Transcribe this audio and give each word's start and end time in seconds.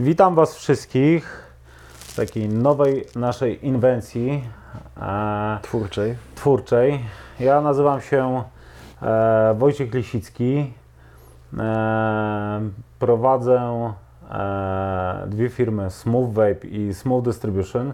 Witam 0.00 0.34
Was 0.34 0.56
wszystkich 0.56 1.42
w 1.92 2.16
takiej 2.16 2.48
nowej 2.48 3.04
naszej 3.16 3.66
inwencji 3.66 4.44
e, 4.96 5.58
Twórczej. 5.62 6.16
twórczej. 6.34 7.04
Ja 7.40 7.60
nazywam 7.60 8.00
się 8.00 8.42
e, 9.02 9.54
Wojciech 9.58 9.94
Lisicki. 9.94 10.72
E, 11.58 12.60
prowadzę 12.98 13.92
e, 14.30 15.24
dwie 15.26 15.48
firmy 15.48 15.90
Smooth 15.90 16.32
Vape 16.32 16.66
i 16.66 16.94
Smooth 16.94 17.24
Distribution, 17.24 17.92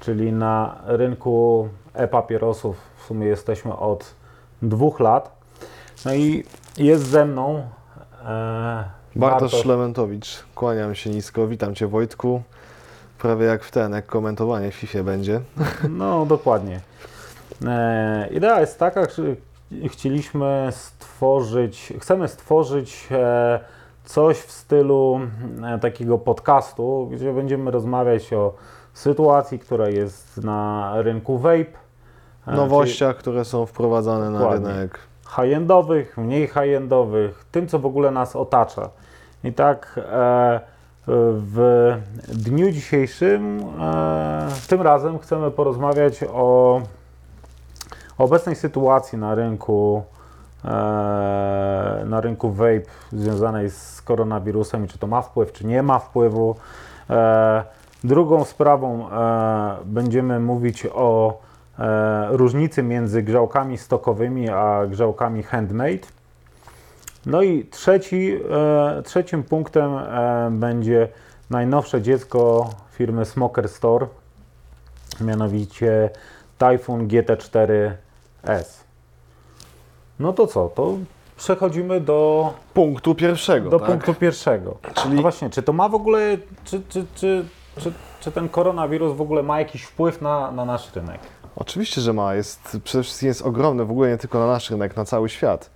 czyli 0.00 0.32
na 0.32 0.76
rynku 0.84 1.68
e-papierosów 1.94 2.76
w 2.96 3.02
sumie 3.06 3.26
jesteśmy 3.26 3.76
od 3.76 4.14
dwóch 4.62 5.00
lat. 5.00 5.36
No 6.04 6.14
i 6.14 6.44
jest 6.76 7.06
ze 7.06 7.24
mną 7.24 7.62
e, 8.24 8.84
Bartosz 9.16 9.52
Szlementowicz, 9.54 10.44
kłaniam 10.54 10.94
się 10.94 11.10
nisko, 11.10 11.46
witam 11.46 11.74
Cię 11.74 11.86
Wojtku. 11.86 12.42
Prawie 13.18 13.46
jak 13.46 13.64
w 13.64 13.70
ten, 13.70 13.92
jak 13.92 14.06
komentowanie 14.06 14.70
w 14.70 14.74
FIFA 14.74 15.02
będzie. 15.02 15.40
No, 15.90 16.26
dokładnie. 16.26 16.80
E, 17.66 18.28
idea 18.30 18.60
jest 18.60 18.78
taka, 18.78 19.00
że 19.10 19.22
chcieliśmy 19.88 20.68
stworzyć, 20.70 21.92
chcemy 22.00 22.28
stworzyć 22.28 23.08
e, 23.10 23.60
coś 24.04 24.36
w 24.36 24.52
stylu 24.52 25.20
e, 25.64 25.78
takiego 25.78 26.18
podcastu, 26.18 27.08
gdzie 27.12 27.32
będziemy 27.32 27.70
rozmawiać 27.70 28.32
o 28.32 28.54
sytuacji, 28.94 29.58
która 29.58 29.88
jest 29.88 30.36
na 30.44 30.92
rynku 30.96 31.38
vape. 31.38 31.64
e, 32.46 32.56
Nowościach, 32.56 33.16
które 33.16 33.44
są 33.44 33.66
wprowadzane 33.66 34.30
na 34.30 34.38
Dokładnie. 34.38 34.68
rynek. 34.68 34.92
czyli 34.92 35.06
high-endowych, 35.36 36.18
mniej 36.18 36.46
high-endowych, 36.46 37.44
tym, 37.52 37.68
co 37.68 37.78
w 37.78 37.86
ogóle 37.86 38.10
nas 38.10 38.36
otacza. 38.36 38.90
I 39.46 39.52
tak 39.52 40.00
e, 40.12 40.60
w 41.08 41.92
dniu 42.28 42.70
dzisiejszym, 42.70 43.60
e, 43.80 44.48
tym 44.68 44.82
razem 44.82 45.18
chcemy 45.18 45.50
porozmawiać 45.50 46.24
o 46.32 46.80
obecnej 48.18 48.56
sytuacji 48.56 49.18
na 49.18 49.34
rynku, 49.34 50.02
e, 50.64 50.68
na 52.06 52.20
rynku 52.20 52.50
vape 52.50 52.90
związanej 53.12 53.70
z 53.70 54.02
koronawirusem 54.02 54.84
i 54.84 54.88
czy 54.88 54.98
to 54.98 55.06
ma 55.06 55.22
wpływ, 55.22 55.52
czy 55.52 55.66
nie 55.66 55.82
ma 55.82 55.98
wpływu. 55.98 56.56
Drugą 58.04 58.44
sprawą 58.44 59.08
będziemy 59.84 60.40
mówić 60.40 60.86
o 60.94 61.40
różnicy 62.28 62.82
między 62.82 63.22
grzałkami 63.22 63.78
stokowymi 63.78 64.48
a 64.48 64.86
grzałkami 64.86 65.42
handmade. 65.42 66.15
No 67.26 67.42
i 67.42 67.64
trzeci, 67.64 68.32
e, 68.50 69.02
trzecim 69.02 69.42
punktem 69.42 69.96
e, 69.98 70.48
będzie 70.50 71.08
najnowsze 71.50 72.02
dziecko 72.02 72.70
firmy 72.92 73.24
Smoker 73.24 73.68
Store, 73.68 74.06
mianowicie 75.20 76.10
Typhoon 76.58 77.08
GT4S. 77.08 78.84
No 80.18 80.32
to 80.32 80.46
co, 80.46 80.68
to 80.68 80.94
przechodzimy 81.36 82.00
do, 82.00 82.52
Punktu 82.74 83.14
pierwszego, 83.14 83.70
do 83.70 83.78
tak? 83.78 83.88
punktu 83.88 84.14
pierwszego. 84.14 84.76
Czyli- 84.94 85.14
No 85.14 85.22
właśnie, 85.22 85.50
czy 85.50 85.62
to 85.62 85.72
ma 85.72 85.88
w 85.88 85.94
ogóle, 85.94 86.38
czy, 86.64 86.82
czy, 86.88 87.06
czy, 87.14 87.44
czy, 87.76 87.92
czy 88.20 88.32
ten 88.32 88.48
koronawirus 88.48 89.16
w 89.16 89.20
ogóle 89.20 89.42
ma 89.42 89.58
jakiś 89.58 89.82
wpływ 89.82 90.20
na, 90.22 90.50
na 90.50 90.64
nasz 90.64 90.94
rynek? 90.94 91.20
Oczywiście, 91.56 92.00
że 92.00 92.12
ma. 92.12 92.34
Jest, 92.34 92.78
przede 92.84 93.04
wszystkim 93.04 93.28
jest 93.28 93.42
ogromne, 93.42 93.84
w 93.84 93.90
ogóle 93.90 94.08
nie 94.10 94.18
tylko 94.18 94.38
na 94.38 94.46
nasz 94.46 94.70
rynek, 94.70 94.96
na 94.96 95.04
cały 95.04 95.28
świat. 95.28 95.75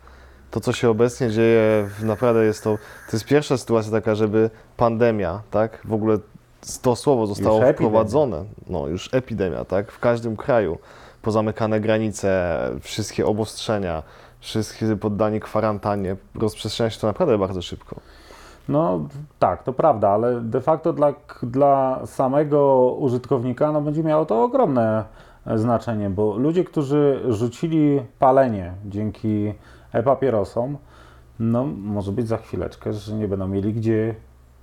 To, 0.50 0.60
co 0.60 0.72
się 0.72 0.90
obecnie 0.90 1.30
dzieje, 1.30 1.88
naprawdę 2.02 2.44
jest 2.44 2.64
to, 2.64 2.70
to 3.10 3.16
jest 3.16 3.24
pierwsza 3.24 3.56
sytuacja 3.56 3.92
taka, 3.92 4.14
żeby 4.14 4.50
pandemia, 4.76 5.42
tak, 5.50 5.80
w 5.84 5.92
ogóle 5.92 6.18
to 6.82 6.96
słowo 6.96 7.26
zostało 7.26 7.56
Już 7.56 7.64
epidemia. 7.68 7.90
wprowadzone, 7.90 8.44
no 8.66 8.86
już 8.86 9.14
epidemia, 9.14 9.64
tak, 9.64 9.92
w 9.92 9.98
każdym 9.98 10.36
kraju, 10.36 10.78
pozamykane 11.22 11.80
granice, 11.80 12.58
wszystkie 12.80 13.26
obostrzenia, 13.26 14.02
wszystkie 14.40 14.96
poddani 14.96 15.40
kwarantannie, 15.40 16.16
rozprzestrzenia 16.34 16.90
się 16.90 17.00
to 17.00 17.06
naprawdę 17.06 17.38
bardzo 17.38 17.62
szybko. 17.62 17.96
No 18.68 19.08
tak, 19.38 19.62
to 19.62 19.72
prawda, 19.72 20.08
ale 20.08 20.40
de 20.40 20.60
facto 20.60 20.92
dla, 20.92 21.14
dla 21.42 22.00
samego 22.06 22.90
użytkownika 22.98 23.72
no, 23.72 23.80
będzie 23.80 24.02
miało 24.02 24.26
to 24.26 24.42
ogromne 24.42 25.04
e, 25.46 25.58
znaczenie, 25.58 26.10
bo 26.10 26.36
ludzie, 26.36 26.64
którzy 26.64 27.20
rzucili 27.28 28.02
palenie 28.18 28.72
dzięki 28.86 29.54
e-papierosom, 29.92 30.78
no 31.38 31.64
może 31.66 32.12
być 32.12 32.28
za 32.28 32.36
chwileczkę, 32.36 32.92
że 32.92 33.14
nie 33.14 33.28
będą 33.28 33.48
mieli 33.48 33.74
gdzie 33.74 34.14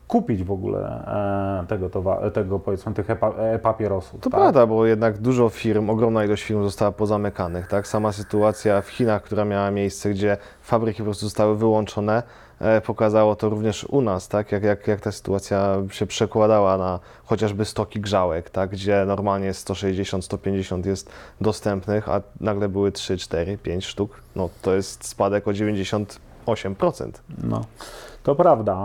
kupić 0.07 0.43
w 0.43 0.51
ogóle 0.51 1.05
e, 1.63 1.67
tego, 1.67 1.89
towa- 1.89 2.31
tego 2.31 2.59
powiedzmy 2.59 2.93
tych 2.93 3.07
epa- 3.07 3.39
e-papierosów. 3.39 4.19
To 4.21 4.29
tak? 4.29 4.39
prawda, 4.39 4.67
bo 4.67 4.85
jednak 4.85 5.17
dużo 5.17 5.49
firm, 5.49 5.89
ogromna 5.89 6.25
ilość 6.25 6.43
firm 6.43 6.63
została 6.63 6.91
pozamykanych, 6.91 7.67
tak? 7.67 7.87
Sama 7.87 8.11
sytuacja 8.11 8.81
w 8.81 8.87
Chinach, 8.89 9.23
która 9.23 9.45
miała 9.45 9.71
miejsce, 9.71 10.09
gdzie 10.09 10.37
fabryki 10.61 10.97
po 10.97 11.03
prostu 11.03 11.25
zostały 11.25 11.57
wyłączone, 11.57 12.23
pokazało 12.85 13.35
to 13.35 13.50
również 13.50 13.84
u 13.84 14.01
nas, 14.01 14.28
tak? 14.28 14.51
Jak, 14.51 14.63
jak, 14.63 14.88
jak 14.88 15.01
ta 15.01 15.12
sytuacja 15.12 15.78
się 15.91 16.06
przekładała 16.06 16.78
na 16.78 17.00
chociażby 17.25 17.66
stoki 17.66 18.00
grzałek, 18.00 18.50
tak? 18.50 18.69
Gdzie 18.69 19.06
normalnie 19.06 19.53
160, 19.53 20.25
150 20.25 20.85
jest 20.85 21.09
dostępnych, 21.41 22.09
a 22.09 22.22
nagle 22.41 22.69
były 22.69 22.91
3, 22.91 23.17
4, 23.17 23.57
5 23.57 23.85
sztuk. 23.85 24.22
No 24.35 24.50
to 24.62 24.73
jest 24.73 25.06
spadek 25.06 25.47
o 25.47 25.51
98%. 25.51 26.07
No, 27.44 27.66
to 28.23 28.35
prawda. 28.35 28.75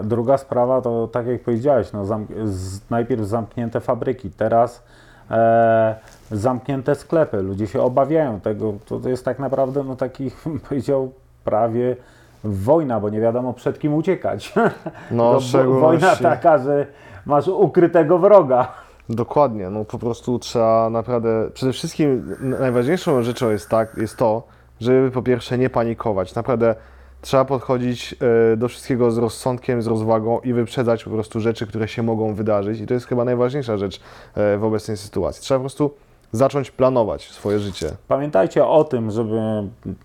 E, 0.00 0.04
druga 0.04 0.38
sprawa 0.38 0.80
to, 0.80 1.08
tak 1.08 1.26
jak 1.26 1.42
powiedziałeś, 1.42 1.92
no, 1.92 2.04
zam, 2.04 2.26
z, 2.44 2.90
najpierw 2.90 3.22
zamknięte 3.22 3.80
fabryki, 3.80 4.30
teraz 4.30 4.82
e, 5.30 5.96
zamknięte 6.30 6.94
sklepy. 6.94 7.42
Ludzie 7.42 7.66
się 7.66 7.82
obawiają 7.82 8.40
tego. 8.40 8.74
To, 8.86 9.00
to 9.00 9.08
jest 9.08 9.24
tak 9.24 9.38
naprawdę, 9.38 9.84
no, 9.84 9.96
taki, 9.96 10.30
bym 10.44 10.60
powiedział, 10.68 11.12
prawie 11.44 11.96
wojna, 12.44 13.00
bo 13.00 13.08
nie 13.08 13.20
wiadomo 13.20 13.52
przed 13.52 13.78
kim 13.78 13.94
uciekać. 13.94 14.52
No, 15.10 15.40
szczególności- 15.40 15.80
wojna 15.80 16.16
taka, 16.16 16.58
że 16.58 16.86
masz 17.26 17.48
ukrytego 17.48 18.18
wroga. 18.18 18.72
Dokładnie, 19.08 19.70
no 19.70 19.84
po 19.84 19.98
prostu 19.98 20.38
trzeba 20.38 20.90
naprawdę, 20.90 21.50
przede 21.54 21.72
wszystkim 21.72 22.36
najważniejszą 22.40 23.22
rzeczą 23.22 23.50
jest, 23.50 23.68
tak, 23.68 23.96
jest 23.96 24.16
to, 24.16 24.42
żeby 24.80 25.10
po 25.10 25.22
pierwsze 25.22 25.58
nie 25.58 25.70
panikować, 25.70 26.34
naprawdę 26.34 26.74
trzeba 27.20 27.44
podchodzić 27.44 28.16
e, 28.52 28.56
do 28.56 28.68
wszystkiego 28.68 29.10
z 29.10 29.18
rozsądkiem, 29.18 29.82
z 29.82 29.86
rozwagą 29.86 30.40
i 30.40 30.52
wyprzedzać 30.52 31.04
po 31.04 31.10
prostu 31.10 31.40
rzeczy, 31.40 31.66
które 31.66 31.88
się 31.88 32.02
mogą 32.02 32.34
wydarzyć 32.34 32.80
i 32.80 32.86
to 32.86 32.94
jest 32.94 33.06
chyba 33.06 33.24
najważniejsza 33.24 33.76
rzecz 33.76 34.00
e, 34.34 34.58
w 34.58 34.64
obecnej 34.64 34.96
sytuacji. 34.96 35.42
Trzeba 35.42 35.58
po 35.58 35.62
prostu 35.62 35.94
zacząć 36.32 36.70
planować 36.70 37.30
swoje 37.30 37.58
życie. 37.58 37.90
Pamiętajcie 38.08 38.66
o 38.66 38.84
tym, 38.84 39.10
żeby 39.10 39.40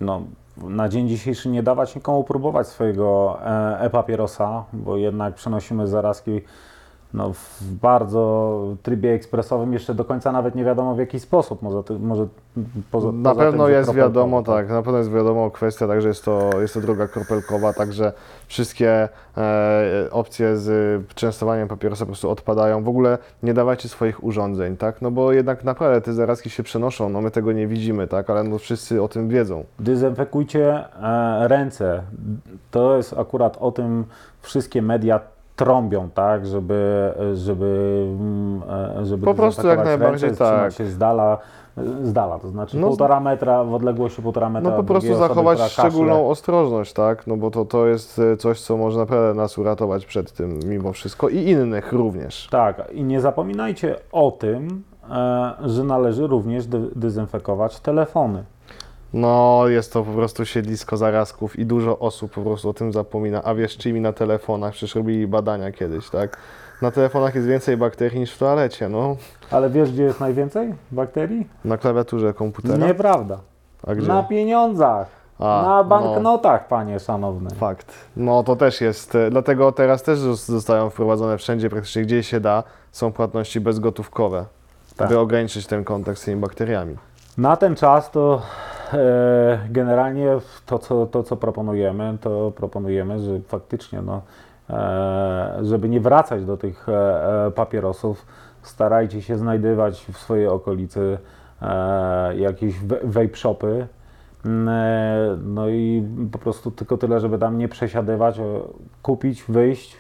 no, 0.01 0.21
na 0.63 0.89
dzień 0.89 1.07
dzisiejszy 1.07 1.49
nie 1.49 1.63
dawać 1.63 1.95
nikomu 1.95 2.23
próbować 2.23 2.67
swojego 2.67 3.37
e, 3.41 3.79
e-papierosa, 3.79 4.65
bo 4.73 4.97
jednak 4.97 5.35
przenosimy 5.35 5.87
zarazki 5.87 6.41
no, 7.13 7.33
w 7.33 7.63
bardzo 7.81 8.61
trybie 8.83 9.13
ekspresowym. 9.13 9.73
Jeszcze 9.73 9.95
do 9.95 10.05
końca 10.05 10.31
nawet 10.31 10.55
nie 10.55 10.63
wiadomo 10.63 10.95
w 10.95 10.99
jaki 10.99 11.19
sposób. 11.19 11.61
Może, 11.61 11.83
ty, 11.83 11.99
może 11.99 12.27
poza, 12.91 13.11
Na 13.11 13.29
poza 13.29 13.43
pewno 13.43 13.65
tym, 13.65 13.73
jest 13.73 13.93
wiadomo, 13.93 14.43
tak, 14.43 14.69
na 14.69 14.81
pewno 14.81 14.97
jest 14.97 15.11
wiadomo 15.11 15.51
kwestia, 15.51 15.87
także 15.87 16.07
jest 16.07 16.25
to, 16.25 16.49
jest 16.61 16.73
to 16.73 16.81
droga 16.81 17.07
kropelkowa, 17.07 17.73
także 17.73 18.13
wszystkie 18.47 19.09
e, 19.37 20.07
opcje 20.11 20.57
z 20.57 21.01
częstowaniem 21.15 21.67
papierosa 21.67 22.05
po 22.05 22.07
prostu 22.07 22.29
odpadają. 22.29 22.83
W 22.83 22.89
ogóle 22.89 23.17
nie 23.43 23.53
dawajcie 23.53 23.89
swoich 23.89 24.23
urządzeń, 24.23 24.77
tak, 24.77 25.01
no 25.01 25.11
bo 25.11 25.33
jednak 25.33 25.63
naprawdę 25.63 26.01
te 26.01 26.13
zarazki 26.13 26.49
się 26.49 26.63
przenoszą, 26.63 27.09
no 27.09 27.21
my 27.21 27.31
tego 27.31 27.51
nie 27.51 27.67
widzimy, 27.67 28.07
tak, 28.07 28.29
ale 28.29 28.43
no 28.43 28.57
wszyscy 28.57 29.01
o 29.01 29.07
tym 29.07 29.29
wiedzą. 29.29 29.63
Dezynfekujcie 29.79 30.85
e, 31.03 31.47
ręce. 31.47 32.03
To 32.71 32.97
jest 32.97 33.17
akurat 33.17 33.57
o 33.59 33.71
tym 33.71 34.05
wszystkie 34.41 34.81
media 34.81 35.19
trąbią, 35.55 36.09
tak, 36.09 36.45
żeby, 36.47 37.11
żeby, 37.33 38.03
mm, 38.19 38.61
e, 38.99 39.05
żeby 39.05 39.25
Po 39.25 39.33
prostu 39.33 39.67
jak 39.67 39.85
najbardziej 39.85 40.29
ręce, 40.29 40.43
tak. 40.45 40.73
się 40.73 40.85
z 40.85 40.97
dala, 40.97 41.37
z 42.03 42.13
dala, 42.13 42.39
to 42.39 42.47
znaczy 42.49 42.77
No, 42.77 42.87
półtora 42.87 43.19
metra, 43.19 43.63
w 43.63 43.73
odległości 43.73 44.21
półtora 44.21 44.49
metra 44.49 44.71
No 44.71 44.77
po 44.77 44.83
prostu 44.83 45.07
drugiej 45.07 45.23
osoby, 45.23 45.33
zachować 45.35 45.57
która 45.57 45.69
kaszle. 45.69 45.83
szczególną 45.89 46.29
ostrożność, 46.29 46.93
tak, 46.93 47.27
no 47.27 47.37
bo 47.37 47.51
to, 47.51 47.65
to 47.65 47.87
jest 47.87 48.19
e, 48.19 48.37
coś, 48.37 48.61
co 48.61 48.77
może 48.77 48.99
naprawdę 48.99 49.33
nas 49.33 49.57
uratować 49.57 50.05
przed 50.05 50.31
tym 50.31 50.59
mimo 50.65 50.93
wszystko 50.93 51.29
i 51.29 51.37
innych 51.37 51.93
również. 51.93 52.47
Tak, 52.51 52.87
i 52.93 53.03
nie 53.03 53.21
zapominajcie 53.21 53.95
o 54.11 54.31
tym, 54.31 54.83
e, 55.11 55.51
że 55.65 55.83
należy 55.83 56.27
również 56.27 56.65
de- 56.67 56.87
dezynfekować 56.95 57.79
telefony. 57.79 58.43
No, 59.13 59.63
jest 59.67 59.93
to 59.93 60.03
po 60.03 60.11
prostu 60.11 60.45
siedlisko 60.45 60.97
zarazków 60.97 61.59
i 61.59 61.65
dużo 61.65 61.99
osób 61.99 62.31
po 62.31 62.41
prostu 62.41 62.69
o 62.69 62.73
tym 62.73 62.93
zapomina. 62.93 63.43
A 63.43 63.55
wiesz, 63.55 63.77
czymi 63.77 64.01
na 64.01 64.13
telefonach? 64.13 64.73
Przecież 64.73 64.95
robili 64.95 65.27
badania 65.27 65.71
kiedyś, 65.71 66.09
tak? 66.09 66.37
Na 66.81 66.91
telefonach 66.91 67.35
jest 67.35 67.47
więcej 67.47 67.77
bakterii 67.77 68.19
niż 68.19 68.33
w 68.33 68.37
toalecie, 68.37 68.89
no. 68.89 69.15
Ale 69.51 69.69
wiesz, 69.69 69.91
gdzie 69.91 70.03
jest 70.03 70.19
najwięcej 70.19 70.73
bakterii? 70.91 71.47
Na 71.65 71.77
klawiaturze 71.77 72.33
komputera. 72.33 72.87
Nieprawda. 72.87 73.39
A 73.87 73.95
gdzie? 73.95 74.07
Na 74.07 74.23
pieniądzach. 74.23 75.07
A, 75.39 75.43
Na 75.43 75.77
no. 75.77 75.83
banknotach, 75.83 76.67
panie 76.67 76.99
szanowny. 76.99 77.49
Fakt. 77.49 77.93
No 78.17 78.43
to 78.43 78.55
też 78.55 78.81
jest, 78.81 79.15
e, 79.15 79.29
dlatego 79.29 79.71
teraz 79.71 80.03
też 80.03 80.19
zos- 80.19 80.45
zostają 80.51 80.89
wprowadzone 80.89 81.37
wszędzie, 81.37 81.69
praktycznie 81.69 82.01
gdzie 82.01 82.23
się 82.23 82.39
da, 82.39 82.63
są 82.91 83.11
płatności 83.11 83.61
bezgotówkowe, 83.61 84.45
Tak. 84.97 85.09
by 85.09 85.19
ograniczyć 85.19 85.67
ten 85.67 85.83
kontakt 85.83 86.19
z 86.19 86.23
tymi 86.23 86.41
bakteriami. 86.41 86.95
Na 87.37 87.57
ten 87.57 87.75
czas 87.75 88.11
to 88.11 88.41
generalnie 89.69 90.37
to 90.65 90.79
co, 90.79 91.05
to, 91.05 91.23
co 91.23 91.37
proponujemy, 91.37 92.17
to 92.21 92.51
proponujemy, 92.55 93.19
że 93.19 93.39
faktycznie, 93.39 94.01
no, 94.01 94.21
e, 94.69 95.57
żeby 95.61 95.89
nie 95.89 95.99
wracać 95.99 96.45
do 96.45 96.57
tych 96.57 96.89
e, 96.89 97.45
e, 97.47 97.51
papierosów, 97.51 98.25
starajcie 98.61 99.21
się 99.21 99.37
znajdywać 99.37 100.05
w 100.13 100.17
swojej 100.17 100.47
okolicy 100.47 101.17
e, 101.61 102.37
jakieś 102.37 102.75
vape 103.03 103.35
shopy. 103.35 103.87
Mm, 104.45 104.69
e, 104.69 105.37
No 105.43 105.69
i 105.69 106.03
po 106.31 106.39
prostu 106.39 106.71
tylko 106.71 106.97
tyle, 106.97 107.19
żeby 107.19 107.37
tam 107.37 107.57
nie 107.57 107.67
przesiadywać, 107.67 108.39
e, 108.39 108.43
kupić, 109.01 109.43
wyjść 109.49 109.97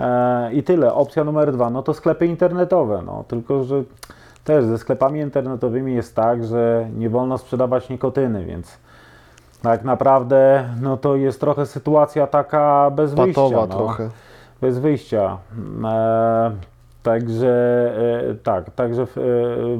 e, 0.00 0.52
i 0.52 0.62
tyle. 0.62 0.94
Opcja 0.94 1.24
numer 1.24 1.52
dwa, 1.52 1.70
no 1.70 1.82
to 1.82 1.94
sklepy 1.94 2.26
internetowe, 2.26 3.02
no 3.06 3.24
tylko, 3.28 3.64
że 3.64 3.82
też 4.44 4.64
ze 4.64 4.78
sklepami 4.78 5.20
internetowymi 5.20 5.94
jest 5.94 6.16
tak, 6.16 6.44
że 6.44 6.88
nie 6.96 7.10
wolno 7.10 7.38
sprzedawać 7.38 7.88
nikotyny, 7.88 8.44
więc 8.44 8.78
tak 9.62 9.84
naprawdę 9.84 10.68
no 10.80 10.96
to 10.96 11.16
jest 11.16 11.40
trochę 11.40 11.66
sytuacja 11.66 12.26
taka 12.26 12.90
bez 12.90 13.14
wyjścia. 13.14 13.42
Patowa 13.42 13.60
no, 13.60 13.66
trochę. 13.66 14.10
Bez 14.60 14.78
wyjścia. 14.78 15.38
E, 15.84 16.50
także 17.02 17.52
e, 18.30 18.34
tak, 18.34 18.70
także 18.70 19.02
e, 19.02 19.06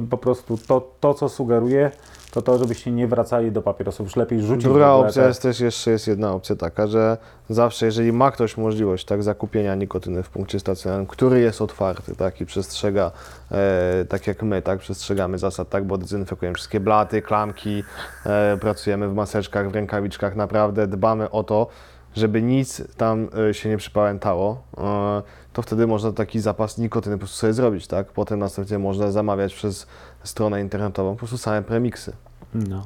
po 0.09 0.17
prostu 0.17 0.57
to, 0.67 0.87
to, 0.99 1.13
co 1.13 1.29
sugeruję, 1.29 1.91
to 2.31 2.41
to, 2.41 2.57
żebyście 2.57 2.91
nie 2.91 3.07
wracali 3.07 3.51
do 3.51 3.61
papierosów. 3.61 4.07
Już 4.07 4.15
lepiej 4.15 4.41
rzucić 4.41 4.63
Druga 4.63 4.89
opcja 4.89 5.27
jest 5.27 5.41
też 5.41 5.59
jeszcze 5.59 5.91
jest 5.91 6.07
jedna 6.07 6.31
opcja 6.31 6.55
taka, 6.55 6.87
że 6.87 7.17
zawsze 7.49 7.85
jeżeli 7.85 8.11
ma 8.11 8.31
ktoś 8.31 8.57
możliwość 8.57 9.05
tak 9.05 9.23
zakupienia 9.23 9.75
nikotyny 9.75 10.23
w 10.23 10.29
punkcie 10.29 10.59
stacjonarnym, 10.59 11.07
który 11.07 11.39
jest 11.39 11.61
otwarty, 11.61 12.15
tak 12.15 12.41
i 12.41 12.45
przestrzega 12.45 13.11
e, 13.51 14.05
tak 14.09 14.27
jak 14.27 14.43
my, 14.43 14.61
tak 14.61 14.79
przestrzegamy 14.79 15.37
zasad, 15.37 15.69
tak, 15.69 15.85
bo 15.85 15.97
dezynfekujemy 15.97 16.55
wszystkie 16.55 16.79
blaty, 16.79 17.21
klamki, 17.21 17.83
e, 18.25 18.57
pracujemy 18.61 19.09
w 19.09 19.13
maseczkach, 19.13 19.71
w 19.71 19.75
rękawiczkach, 19.75 20.35
naprawdę 20.35 20.87
dbamy 20.87 21.29
o 21.29 21.43
to, 21.43 21.67
żeby 22.15 22.41
nic 22.41 22.81
tam 22.97 23.27
e, 23.49 23.53
się 23.53 23.69
nie 23.69 23.77
przypałętało, 23.77 24.63
e, 24.77 25.21
to 25.53 25.61
wtedy 25.61 25.87
można 25.87 26.11
taki 26.11 26.39
zapas 26.39 26.77
nikotyny 26.77 27.15
po 27.15 27.19
prostu 27.19 27.37
sobie 27.37 27.53
zrobić, 27.53 27.87
tak? 27.87 28.07
Potem 28.11 28.39
następnie 28.39 28.79
można 28.79 29.11
zamawiać 29.11 29.53
przez 29.53 29.87
stronę 30.23 30.61
internetową 30.61 31.11
po 31.11 31.17
prostu 31.17 31.37
same 31.37 31.61
premiksy. 31.61 32.13
No. 32.53 32.81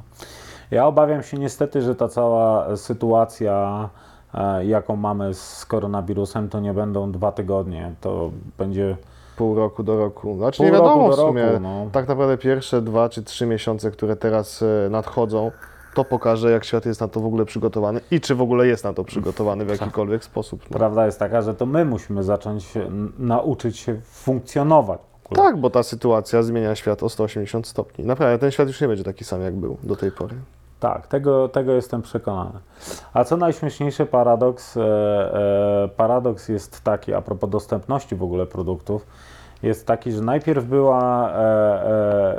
Ja 0.70 0.86
obawiam 0.86 1.22
się 1.22 1.36
niestety, 1.38 1.82
że 1.82 1.94
ta 1.94 2.08
cała 2.08 2.76
sytuacja, 2.76 3.88
e, 4.34 4.66
jaką 4.66 4.96
mamy 4.96 5.34
z 5.34 5.66
koronawirusem, 5.66 6.48
to 6.48 6.60
nie 6.60 6.74
będą 6.74 7.12
dwa 7.12 7.32
tygodnie. 7.32 7.94
To 8.00 8.30
będzie 8.58 8.96
Pół 9.36 9.54
roku 9.54 9.82
do 9.82 9.96
roku. 9.96 10.36
Znaczy 10.36 10.56
pół 10.56 10.66
nie 10.66 10.72
wiadomo 10.72 11.02
roku 11.02 11.12
w 11.12 11.16
sumie. 11.16 11.46
roku. 11.46 11.60
No. 11.60 11.86
Tak 11.92 12.08
naprawdę 12.08 12.38
pierwsze 12.38 12.82
dwa 12.82 13.08
czy 13.08 13.22
trzy 13.22 13.46
miesiące, 13.46 13.90
które 13.90 14.16
teraz 14.16 14.62
e, 14.62 14.88
nadchodzą, 14.90 15.50
to 15.96 16.04
pokaże, 16.04 16.50
jak 16.50 16.64
świat 16.64 16.86
jest 16.86 17.00
na 17.00 17.08
to 17.08 17.20
w 17.20 17.26
ogóle 17.26 17.44
przygotowany 17.44 18.00
i 18.10 18.20
czy 18.20 18.34
w 18.34 18.40
ogóle 18.42 18.66
jest 18.66 18.84
na 18.84 18.92
to 18.92 19.04
przygotowany 19.04 19.64
w 19.64 19.68
jakikolwiek 19.68 20.24
sposób. 20.24 20.64
No. 20.70 20.78
Prawda 20.78 21.06
jest 21.06 21.18
taka, 21.18 21.42
że 21.42 21.54
to 21.54 21.66
my 21.66 21.84
musimy 21.84 22.22
zacząć 22.22 22.76
n- 22.76 23.12
nauczyć 23.18 23.78
się 23.78 24.00
funkcjonować. 24.04 25.00
Tak, 25.34 25.56
bo 25.56 25.70
ta 25.70 25.82
sytuacja 25.82 26.42
zmienia 26.42 26.74
świat 26.74 27.02
o 27.02 27.08
180 27.08 27.66
stopni. 27.66 28.04
Naprawdę, 28.04 28.38
ten 28.38 28.50
świat 28.50 28.68
już 28.68 28.80
nie 28.80 28.88
będzie 28.88 29.04
taki 29.04 29.24
sam, 29.24 29.40
jak 29.42 29.54
był 29.54 29.76
do 29.82 29.96
tej 29.96 30.12
pory. 30.12 30.34
Tak, 30.80 31.06
tego, 31.06 31.48
tego 31.48 31.72
jestem 31.72 32.02
przekonany. 32.02 32.58
A 33.14 33.24
co 33.24 33.36
najśmieszniejsze, 33.36 34.06
paradoks, 34.06 34.76
e, 34.76 34.82
e, 35.84 35.88
paradoks 35.96 36.48
jest 36.48 36.80
taki, 36.80 37.14
a 37.14 37.22
propos 37.22 37.50
dostępności 37.50 38.16
w 38.16 38.22
ogóle 38.22 38.46
produktów, 38.46 39.06
jest 39.62 39.86
taki, 39.86 40.12
że 40.12 40.22
najpierw 40.22 40.64
była, 40.64 41.30
e, 41.30 41.34
e, 41.34 41.86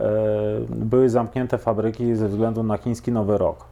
e, 0.01 0.59
były 0.69 1.09
zamknięte 1.09 1.57
fabryki 1.57 2.15
ze 2.15 2.27
względu 2.27 2.63
na 2.63 2.77
chiński 2.77 3.11
Nowy 3.11 3.37
Rok. 3.37 3.65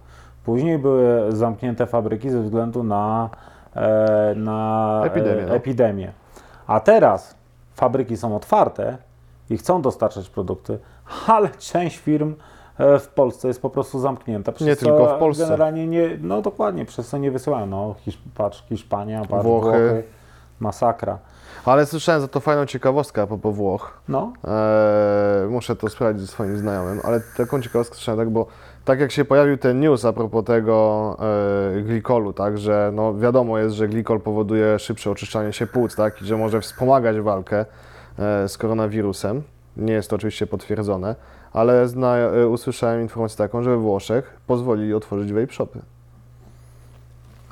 Później 0.46 0.80
były 0.80 1.32
zamknięte 1.32 1.86
fabryki 1.86 2.30
ze 2.30 2.42
względu 2.42 2.84
na, 2.84 3.30
e, 3.76 4.34
na 4.36 5.02
Epidemię, 5.06 5.46
no. 5.48 5.56
epidemię. 5.56 6.12
A 6.68 6.80
teraz 6.80 7.36
fabryki 7.74 8.18
są 8.18 8.36
otwarte 8.36 8.98
i 9.50 9.58
chcą 9.58 9.82
dostarczać 9.82 10.30
produkty, 10.30 10.80
ale 11.28 11.50
część 11.50 11.98
firm 11.98 12.36
e, 12.78 13.00
w 13.00 13.08
Polsce 13.08 13.48
jest 13.48 13.62
po 13.62 13.70
prostu 13.70 14.00
zamknięta. 14.00 14.52
Przez 14.52 14.68
Nie 14.68 14.76
tylko 14.76 15.16
w 15.16 15.20
Polsce. 15.20 15.44
Generalnie 15.44 15.88
nie, 15.88 16.18
no 16.22 16.42
dokładnie, 16.42 16.86
przez 16.86 17.08
co 17.10 17.18
nie 17.18 17.32
wysyłają. 17.32 17.66
No, 17.66 17.96
Hisz, 18.00 18.20
patrz, 18.36 18.64
Hiszpania, 18.70 19.22
patrz, 19.30 19.44
Włochy. 19.44 19.70
Włochy. 19.70 20.04
Masakra. 20.60 21.18
Ale 21.66 21.86
słyszałem 21.86 22.22
za 22.22 22.28
to 22.28 22.40
fajną 22.40 22.66
ciekawostkę 22.66 23.22
a 23.22 23.28
propos 23.28 23.56
Włoch. 23.56 24.00
No, 24.08 24.34
Eee, 24.44 25.50
muszę 25.50 25.76
to 25.76 25.90
sprawdzić 25.90 26.22
ze 26.22 26.28
swoim 26.28 26.58
znajomym, 26.58 27.02
ale 27.04 27.22
taką 27.38 27.62
ciekawostkę 27.62 27.96
słyszałem, 27.96 28.20
tak, 28.20 28.30
bo 28.30 28.48
tak 28.86 29.00
jak 29.00 29.12
się 29.12 29.26
pojawił 29.26 29.58
ten 29.58 29.80
news 29.80 30.06
a 30.06 30.14
propos 30.14 30.46
tego 30.46 31.18
e, 31.78 31.82
glikolu, 31.82 32.34
tak, 32.34 32.58
że 32.58 32.92
no 32.94 33.18
wiadomo 33.18 33.58
jest, 33.58 33.76
że 33.76 33.88
glikol 33.88 34.22
powoduje 34.22 34.80
szybsze 34.80 35.12
oczyszczanie 35.12 35.54
się 35.54 35.68
płuc, 35.68 35.96
tak, 35.96 36.22
i 36.22 36.26
że 36.26 36.38
może 36.38 36.62
wspomagać 36.62 37.20
walkę 37.20 37.66
e, 38.20 38.50
z 38.50 38.58
koronawirusem. 38.58 39.44
Nie 39.78 39.94
jest 39.94 40.10
to 40.10 40.16
oczywiście 40.16 40.48
potwierdzone, 40.48 41.16
ale 41.54 41.88
zna, 41.88 42.18
e, 42.18 42.48
usłyszałem 42.48 43.02
informację 43.02 43.38
taką, 43.38 43.64
że 43.64 43.70
we 43.70 43.78
Włoszech 43.78 44.40
pozwolili 44.48 44.94
otworzyć 44.94 45.34
vape 45.34 45.54
shopy. 45.54 45.80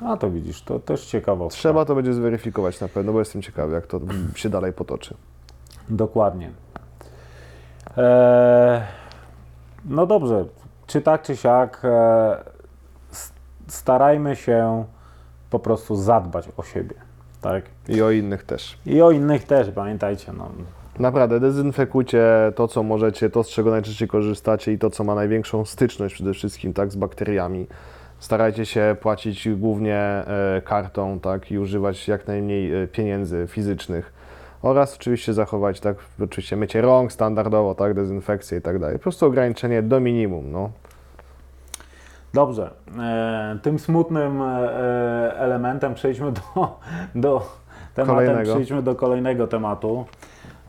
A 0.00 0.16
to 0.16 0.30
widzisz, 0.30 0.62
to 0.62 0.78
też 0.78 1.06
ciekawostka. 1.06 1.58
Trzeba 1.58 1.84
to 1.84 1.94
będzie 1.94 2.12
zweryfikować 2.12 2.80
na 2.80 2.88
pewno, 2.88 3.12
bo 3.12 3.18
jestem 3.18 3.42
ciekawy, 3.42 3.74
jak 3.74 3.86
to 3.86 4.00
się 4.34 4.48
dalej 4.48 4.72
potoczy. 4.72 5.14
Dokładnie. 5.88 6.50
E, 7.96 8.86
no 9.84 10.06
dobrze, 10.06 10.44
czy 10.86 11.00
tak, 11.00 11.22
czy 11.22 11.36
siak, 11.36 11.80
e, 11.84 12.36
starajmy 13.68 14.36
się 14.36 14.84
po 15.50 15.58
prostu 15.58 15.96
zadbać 15.96 16.48
o 16.56 16.62
siebie, 16.62 16.94
tak? 17.40 17.64
I 17.88 18.02
o 18.02 18.10
innych 18.10 18.44
też. 18.44 18.78
I 18.86 19.02
o 19.02 19.10
innych 19.10 19.44
też, 19.44 19.70
pamiętajcie, 19.70 20.32
no. 20.32 20.50
Naprawdę, 20.98 21.40
dezynfekujcie 21.40 22.52
to, 22.54 22.68
co 22.68 22.82
możecie, 22.82 23.30
to, 23.30 23.44
z 23.44 23.48
czego 23.48 23.70
najczęściej 23.70 24.08
korzystacie 24.08 24.72
i 24.72 24.78
to, 24.78 24.90
co 24.90 25.04
ma 25.04 25.14
największą 25.14 25.64
styczność 25.64 26.14
przede 26.14 26.32
wszystkim, 26.32 26.72
tak, 26.72 26.92
z 26.92 26.96
bakteriami. 26.96 27.66
Starajcie 28.24 28.66
się 28.66 28.96
płacić 29.00 29.48
głównie 29.48 29.96
e, 29.96 30.62
kartą, 30.64 31.20
tak, 31.20 31.50
i 31.50 31.58
używać 31.58 32.08
jak 32.08 32.26
najmniej 32.26 32.82
e, 32.82 32.86
pieniędzy 32.86 33.46
fizycznych. 33.48 34.12
Oraz 34.62 34.96
oczywiście 34.96 35.32
zachować, 35.32 35.80
tak, 35.80 35.96
oczywiście 36.24 36.56
mycie 36.56 36.80
rąk 36.80 37.12
standardowo, 37.12 37.74
tak, 37.74 37.94
dezynfekcję 37.94 38.58
i 38.58 38.62
tak 38.62 38.78
dalej. 38.78 38.96
Po 38.96 39.02
prostu 39.02 39.26
ograniczenie 39.26 39.82
do 39.82 40.00
minimum, 40.00 40.52
no. 40.52 40.70
Dobrze, 42.34 42.70
e, 42.98 43.58
tym 43.62 43.78
smutnym 43.78 44.42
e, 44.42 44.46
elementem 45.36 45.94
przejdźmy 45.94 46.32
do, 46.32 46.78
do 47.14 47.46
tematem, 47.94 48.16
Kolejnego. 48.16 48.52
przejdźmy 48.54 48.82
do 48.82 48.94
kolejnego 48.94 49.46
tematu. 49.46 50.06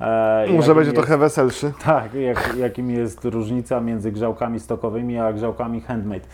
E, 0.01 0.45
Może 0.49 0.75
będzie 0.75 0.91
jest, 0.91 1.01
trochę 1.01 1.17
weselszy. 1.17 1.73
Tak, 1.85 2.13
jak, 2.13 2.55
jakim 2.57 2.91
jest 2.91 3.25
różnica 3.25 3.81
między 3.81 4.11
grzałkami 4.11 4.59
stokowymi 4.59 5.17
a 5.17 5.33
grzałkami 5.33 5.81
handmade. 5.81 6.25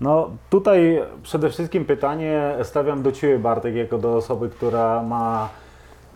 No 0.00 0.30
tutaj 0.50 1.02
przede 1.22 1.50
wszystkim 1.50 1.84
pytanie 1.84 2.54
stawiam 2.62 3.02
do 3.02 3.12
Ciebie 3.12 3.38
Bartek, 3.38 3.74
jako 3.74 3.98
do 3.98 4.16
osoby, 4.16 4.48
która 4.48 5.02
ma 5.02 5.48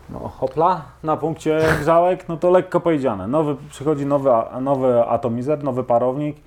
no, 0.09 0.19
hopla 0.19 0.81
na 1.03 1.17
punkcie 1.17 1.59
grzałek, 1.81 2.29
no 2.29 2.37
to 2.37 2.51
lekko 2.51 2.79
powiedziane. 2.79 3.27
Nowy, 3.27 3.55
przychodzi 3.69 4.05
nowy, 4.05 4.29
nowy 4.61 5.05
atomizer, 5.05 5.63
nowy 5.63 5.83
parownik, 5.83 6.37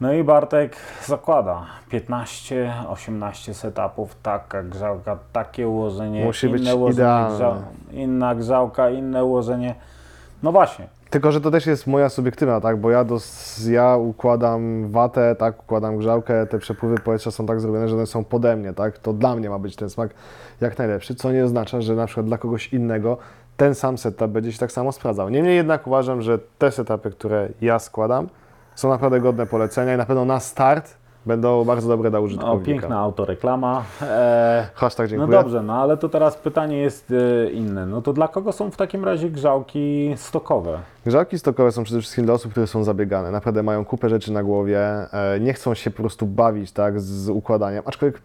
no 0.00 0.12
i 0.12 0.24
Bartek 0.24 0.76
zakłada 1.06 1.66
15-18 1.92 3.54
setupów, 3.54 4.16
taka 4.22 4.62
grzałka, 4.62 5.18
takie 5.32 5.68
ułożenie, 5.68 6.24
Musi 6.24 6.48
być 6.48 6.62
inne 6.62 6.76
ułożenie 6.76 6.94
idealne. 7.02 7.36
grzał- 7.36 7.54
inna 7.92 8.34
grzałka, 8.34 8.90
inne 8.90 9.24
ułożenie. 9.24 9.74
No 10.42 10.52
właśnie, 10.52 10.88
Tylko, 11.10 11.32
że 11.32 11.40
to 11.40 11.50
też 11.50 11.66
jest 11.66 11.86
moja 11.86 12.08
subiektywna, 12.08 12.60
tak, 12.60 12.76
bo 12.80 12.90
ja, 12.90 13.04
dos, 13.04 13.58
ja 13.68 13.96
układam 13.96 14.88
watę, 14.90 15.36
tak, 15.38 15.62
układam 15.62 15.96
grzałkę, 15.98 16.46
te 16.46 16.58
przepływy 16.58 16.98
powietrza 16.98 17.30
są 17.30 17.46
tak 17.46 17.60
zrobione, 17.60 17.88
że 17.88 17.96
one 17.96 18.06
są 18.06 18.24
pode 18.24 18.56
mnie, 18.56 18.72
tak, 18.72 18.98
to 18.98 19.12
dla 19.12 19.36
mnie 19.36 19.50
ma 19.50 19.58
być 19.58 19.76
ten 19.76 19.90
smak 19.90 20.10
jak 20.60 20.78
najlepszy, 20.78 21.14
co 21.14 21.32
nie 21.32 21.44
oznacza, 21.44 21.80
że 21.80 21.94
na 21.94 22.06
przykład 22.06 22.26
dla 22.26 22.38
kogoś 22.38 22.72
innego 22.72 23.18
ten 23.56 23.74
sam 23.74 23.98
setup 23.98 24.30
będzie 24.30 24.52
się 24.52 24.58
tak 24.58 24.72
samo 24.72 24.92
sprawdzał. 24.92 25.28
Niemniej 25.28 25.56
jednak 25.56 25.86
uważam, 25.86 26.22
że 26.22 26.38
te 26.58 26.70
setupy, 26.72 27.10
które 27.10 27.48
ja 27.60 27.78
składam, 27.78 28.28
są 28.76 28.88
naprawdę 28.88 29.20
godne 29.20 29.46
polecenia 29.46 29.94
i 29.94 29.96
na 29.96 30.06
pewno 30.06 30.24
na 30.24 30.40
start 30.40 30.94
Będą 31.26 31.64
bardzo 31.64 31.88
dobre 31.88 32.10
dla 32.10 32.18
No, 32.18 32.24
użytkownika. 32.24 32.66
piękna 32.66 32.98
autoreklama. 32.98 33.82
E, 34.02 34.68
Hashtag 34.74 35.06
no 35.06 35.10
dziękuję. 35.10 35.38
dobrze, 35.38 35.62
no 35.62 35.74
ale 35.74 35.96
to 35.96 36.08
teraz 36.08 36.36
pytanie 36.36 36.78
jest 36.78 37.12
e, 37.46 37.50
inne. 37.50 37.86
No 37.86 38.02
to 38.02 38.12
dla 38.12 38.28
kogo 38.28 38.52
są 38.52 38.70
w 38.70 38.76
takim 38.76 39.04
razie 39.04 39.30
grzałki 39.30 40.14
stokowe? 40.16 40.78
Grzałki 41.06 41.38
stokowe 41.38 41.72
są 41.72 41.84
przede 41.84 42.00
wszystkim 42.00 42.24
dla 42.24 42.34
osób, 42.34 42.50
które 42.50 42.66
są 42.66 42.84
zabiegane. 42.84 43.30
Naprawdę 43.30 43.62
mają 43.62 43.84
kupę 43.84 44.08
rzeczy 44.08 44.32
na 44.32 44.42
głowie, 44.42 44.80
e, 45.12 45.40
nie 45.40 45.52
chcą 45.52 45.74
się 45.74 45.90
po 45.90 45.96
prostu 45.96 46.26
bawić 46.26 46.72
tak, 46.72 47.00
z 47.00 47.28
układaniem. 47.28 47.82
Aczkolwiek 47.86 48.22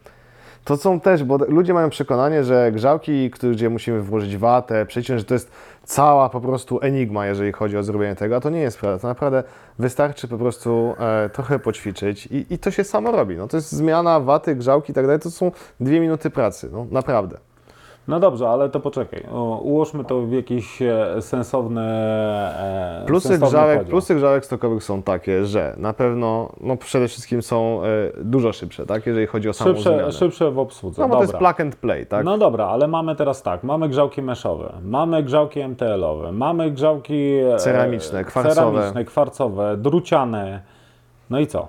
to 0.65 0.77
są 0.77 0.99
też, 0.99 1.23
bo 1.23 1.37
ludzie 1.37 1.73
mają 1.73 1.89
przekonanie, 1.89 2.43
że 2.43 2.71
grzałki, 2.71 3.29
gdzie 3.29 3.69
musimy 3.69 4.01
włożyć 4.01 4.37
watę, 4.37 4.85
przeciąć, 4.85 5.19
że 5.19 5.25
to 5.25 5.33
jest 5.33 5.51
cała 5.83 6.29
po 6.29 6.41
prostu 6.41 6.79
enigma, 6.81 7.27
jeżeli 7.27 7.51
chodzi 7.51 7.77
o 7.77 7.83
zrobienie 7.83 8.15
tego, 8.15 8.35
a 8.35 8.39
to 8.39 8.49
nie 8.49 8.59
jest 8.59 8.79
prawda. 8.79 8.99
To 8.99 9.07
naprawdę 9.07 9.43
wystarczy 9.79 10.27
po 10.27 10.37
prostu 10.37 10.95
e, 10.99 11.29
trochę 11.29 11.59
poćwiczyć 11.59 12.25
i, 12.25 12.45
i 12.49 12.57
to 12.57 12.71
się 12.71 12.83
samo 12.83 13.11
robi. 13.11 13.37
No, 13.37 13.47
to 13.47 13.57
jest 13.57 13.71
zmiana 13.71 14.19
waty, 14.19 14.55
grzałki 14.55 14.91
i 14.91 14.95
tak 14.95 15.05
dalej, 15.05 15.19
to 15.19 15.31
są 15.31 15.51
dwie 15.79 15.99
minuty 15.99 16.29
pracy, 16.29 16.69
no 16.71 16.87
naprawdę. 16.91 17.37
No 18.07 18.19
dobrze, 18.19 18.49
ale 18.49 18.69
to 18.69 18.79
poczekaj. 18.79 19.23
O, 19.33 19.57
ułóżmy 19.63 20.05
to 20.05 20.21
w 20.21 20.31
jakiś 20.31 20.81
e, 20.81 21.15
sensowny. 21.21 21.81
E, 21.81 23.03
Plusy 23.07 23.27
sensowny 23.27 23.49
grzałek, 23.49 23.77
podział. 23.79 23.89
plusy 23.91 24.15
grzałek 24.15 24.45
stokowych 24.45 24.83
są 24.83 25.01
takie, 25.03 25.45
że 25.45 25.73
na 25.77 25.93
pewno 25.93 26.49
no 26.61 26.77
przede 26.77 27.07
wszystkim 27.07 27.41
są 27.41 27.81
e, 27.83 27.87
dużo 28.23 28.53
szybsze, 28.53 28.85
tak, 28.85 29.05
jeżeli 29.07 29.27
chodzi 29.27 29.49
o 29.49 29.53
samą 29.53 29.73
Szybsze, 29.75 29.93
zmianę. 29.93 30.11
szybsze 30.11 30.51
w 30.51 30.59
obsłudze. 30.59 31.01
No 31.01 31.07
bo 31.07 31.15
to 31.15 31.21
jest 31.21 31.33
Dobra. 31.33 31.47
plug 31.53 31.61
and 31.61 31.75
play, 31.75 32.05
tak? 32.05 32.25
No 32.25 32.37
dobra, 32.37 32.67
ale 32.67 32.87
mamy 32.87 33.15
teraz 33.15 33.43
tak, 33.43 33.63
mamy 33.63 33.89
grzałki 33.89 34.21
meszowe, 34.21 34.73
mamy 34.83 35.23
grzałki 35.23 35.59
MTL-owe, 35.59 36.31
mamy 36.31 36.71
grzałki 36.71 37.33
e, 37.33 37.57
Ceramiczne, 37.57 38.23
kwarcowe. 38.23 38.55
ceramiczne, 38.55 39.05
kwarcowe, 39.05 39.77
druciane. 39.77 40.61
No 41.29 41.39
i 41.39 41.47
co? 41.47 41.67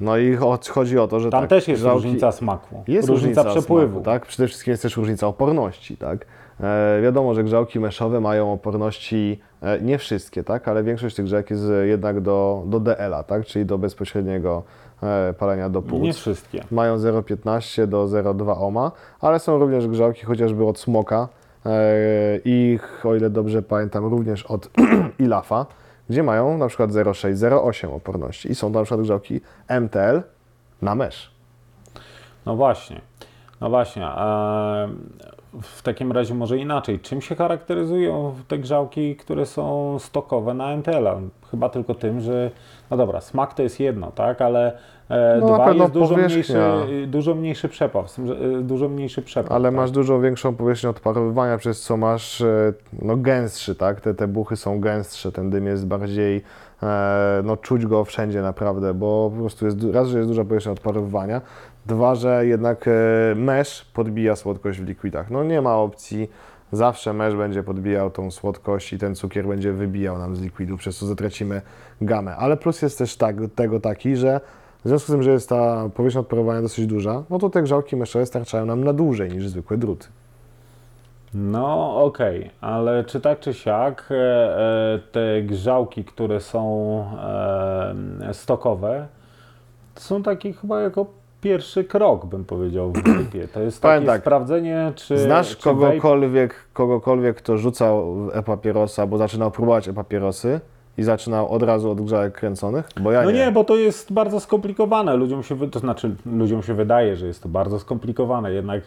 No 0.00 0.16
i 0.16 0.36
cho- 0.36 0.70
chodzi 0.70 0.98
o 0.98 1.08
to, 1.08 1.20
że 1.20 1.30
Tam 1.30 1.40
tak, 1.40 1.50
też 1.50 1.68
jest 1.68 1.82
różnica 1.82 2.32
smaku, 2.32 2.84
Jest 2.88 3.08
różnica, 3.08 3.42
różnica 3.42 3.60
przepływu. 3.60 3.92
Smaku, 3.92 4.04
tak? 4.04 4.26
Przede 4.26 4.48
wszystkim 4.48 4.70
jest 4.70 4.82
też 4.82 4.96
różnica 4.96 5.26
oporności, 5.26 5.96
tak? 5.96 6.26
E, 6.60 7.00
wiadomo, 7.02 7.34
że 7.34 7.44
grzałki 7.44 7.80
meszowe 7.80 8.20
mają 8.20 8.52
oporności, 8.52 9.40
e, 9.62 9.80
nie 9.80 9.98
wszystkie, 9.98 10.44
tak? 10.44 10.68
Ale 10.68 10.82
większość 10.82 11.16
tych 11.16 11.24
grzałek 11.24 11.50
jest 11.50 11.64
e, 11.70 11.86
jednak 11.86 12.20
do, 12.20 12.62
do 12.66 12.80
DL-a, 12.80 13.22
tak? 13.22 13.46
Czyli 13.46 13.66
do 13.66 13.78
bezpośredniego 13.78 14.62
e, 15.02 15.34
palenia 15.38 15.68
do 15.68 15.82
płuc. 15.82 16.02
Nie 16.02 16.12
wszystkie. 16.12 16.64
mają 16.70 16.96
0,15 16.96 17.86
do 17.86 18.04
0,2 18.04 18.50
ohma, 18.50 18.92
ale 19.20 19.38
są 19.38 19.58
również 19.58 19.88
grzałki 19.88 20.26
chociażby 20.26 20.66
od 20.66 20.78
Smoka 20.78 21.28
e, 21.66 21.70
i 22.44 22.78
o 23.04 23.14
ile 23.14 23.30
dobrze 23.30 23.62
pamiętam 23.62 24.04
również 24.06 24.46
od 24.46 24.70
Ilafa, 25.18 25.66
gdzie 26.10 26.22
mają 26.22 26.58
na 26.58 26.68
przykład 26.68 26.90
0,6, 26.90 27.34
0,8 27.34 27.94
oporności 27.94 28.50
i 28.50 28.54
są 28.54 28.70
na 28.70 28.82
przykład 28.82 29.00
grzałki 29.00 29.40
MTL 29.80 30.22
na 30.82 30.94
mesh. 30.94 31.30
No 32.46 32.56
właśnie, 32.56 33.00
no 33.60 33.70
właśnie. 33.70 34.08
W 35.62 35.82
takim 35.82 36.12
razie 36.12 36.34
może 36.34 36.58
inaczej. 36.58 37.00
Czym 37.00 37.20
się 37.20 37.34
charakteryzują 37.34 38.34
te 38.48 38.58
grzałki, 38.58 39.16
które 39.16 39.46
są 39.46 39.96
stokowe 39.98 40.54
na 40.54 40.76
MTL-a? 40.76 41.20
Chyba 41.50 41.68
tylko 41.68 41.94
tym, 41.94 42.20
że 42.20 42.50
no 42.90 42.96
dobra, 42.96 43.20
smak 43.20 43.54
to 43.54 43.62
jest 43.62 43.80
jedno, 43.80 44.12
tak, 44.12 44.40
ale 44.40 44.78
e, 45.08 45.38
No, 45.40 45.46
dwa 45.46 45.72
jest 45.72 45.92
dużo 45.92 46.16
mniejszy, 46.16 46.58
dużo 47.06 47.34
mniejszy 47.34 47.68
przepływ, 47.68 48.18
e, 48.18 48.62
dużo 48.62 48.88
mniejszy 48.88 49.22
przepływ. 49.22 49.52
Ale 49.52 49.68
tak? 49.68 49.76
masz 49.76 49.90
dużo 49.90 50.20
większą 50.20 50.54
powierzchnię 50.54 50.90
odparowywania, 50.90 51.58
przez 51.58 51.82
co 51.82 51.96
masz 51.96 52.40
e, 52.40 52.72
no, 53.02 53.16
gęstszy, 53.16 53.74
tak? 53.74 54.00
Te, 54.00 54.14
te 54.14 54.28
buchy 54.28 54.56
są 54.56 54.80
gęstsze, 54.80 55.32
ten 55.32 55.50
dym 55.50 55.66
jest 55.66 55.86
bardziej, 55.86 56.42
e, 56.82 57.42
no 57.44 57.56
czuć 57.56 57.86
go 57.86 58.04
wszędzie 58.04 58.42
naprawdę, 58.42 58.94
bo 58.94 59.30
po 59.34 59.40
prostu 59.40 59.66
jest, 59.66 59.78
raz, 59.92 60.08
że 60.08 60.18
jest 60.18 60.30
duża 60.30 60.44
powierzchnia 60.44 60.72
odparowywania, 60.72 61.40
dwa, 61.86 62.14
że 62.14 62.46
jednak 62.46 62.88
e, 62.88 63.34
mesh 63.34 63.84
podbija 63.84 64.36
słodkość 64.36 64.80
w 64.80 64.84
likwidach. 64.84 65.30
No 65.30 65.44
nie 65.44 65.62
ma 65.62 65.76
opcji, 65.76 66.30
zawsze 66.72 67.12
mesh 67.12 67.34
będzie 67.34 67.62
podbijał 67.62 68.10
tą 68.10 68.30
słodkość 68.30 68.92
i 68.92 68.98
ten 68.98 69.14
cukier 69.14 69.46
będzie 69.46 69.72
wybijał 69.72 70.18
nam 70.18 70.36
z 70.36 70.40
likwidu, 70.40 70.76
przez 70.76 70.98
co 70.98 71.06
zatracimy 71.06 71.62
gamę. 72.00 72.36
Ale 72.36 72.56
plus 72.56 72.82
jest 72.82 72.98
też 72.98 73.16
tak, 73.16 73.36
tego 73.54 73.80
taki, 73.80 74.16
że 74.16 74.40
w 74.84 74.88
związku 74.88 75.08
z 75.08 75.12
tym, 75.12 75.22
że 75.22 75.30
jest 75.30 75.48
ta 75.48 75.88
powierzchnia 75.94 76.20
odparowania 76.20 76.62
dosyć 76.62 76.86
duża, 76.86 77.22
no 77.30 77.38
to 77.38 77.50
te 77.50 77.62
grzałki 77.62 77.96
meszowe 77.96 78.26
starczają 78.26 78.66
nam 78.66 78.84
na 78.84 78.92
dłużej 78.92 79.30
niż 79.30 79.48
zwykłe 79.48 79.76
druty. 79.76 80.06
No 81.34 81.96
okej, 82.04 82.50
ale 82.60 83.04
czy 83.04 83.20
tak 83.20 83.40
czy 83.40 83.54
siak 83.54 84.08
e, 84.10 84.14
e, 84.14 84.98
te 85.12 85.42
grzałki, 85.42 86.04
które 86.04 86.40
są 86.40 87.04
e, 88.20 88.34
stokowe, 88.34 89.06
to 89.94 90.00
są 90.00 90.22
takie 90.22 90.52
chyba 90.52 90.80
jako 90.80 91.06
pierwszy 91.40 91.84
krok, 91.84 92.26
bym 92.26 92.44
powiedział, 92.44 92.90
w 92.92 93.02
grupie. 93.02 93.48
To 93.48 93.60
jest 93.60 93.82
takie 93.82 94.06
tak, 94.06 94.20
sprawdzenie, 94.20 94.92
czy 94.96 95.18
Znasz 95.18 95.56
czy 95.56 95.56
vape- 95.56 95.62
kogokolwiek, 95.80 96.54
kogokolwiek, 96.72 97.36
kto 97.36 97.58
rzucał 97.58 98.16
e-papierosa, 98.32 99.06
bo 99.06 99.18
zaczynał 99.18 99.50
próbować 99.50 99.88
e-papierosy 99.88 100.60
i 100.98 101.02
zaczynał 101.02 101.48
od 101.52 101.62
razu 101.62 101.90
od 101.90 102.00
grzałek 102.00 102.34
kręconych? 102.34 102.88
Bo 103.00 103.12
ja 103.12 103.22
No 103.22 103.30
nie. 103.30 103.38
nie, 103.38 103.52
bo 103.52 103.64
to 103.64 103.76
jest 103.76 104.12
bardzo 104.12 104.40
skomplikowane. 104.40 105.16
Ludziom 105.16 105.42
się, 105.42 105.70
to 105.70 105.78
znaczy, 105.78 106.14
ludziom 106.26 106.62
się 106.62 106.74
wydaje, 106.74 107.16
że 107.16 107.26
jest 107.26 107.42
to 107.42 107.48
bardzo 107.48 107.78
skomplikowane, 107.78 108.52
jednak 108.52 108.82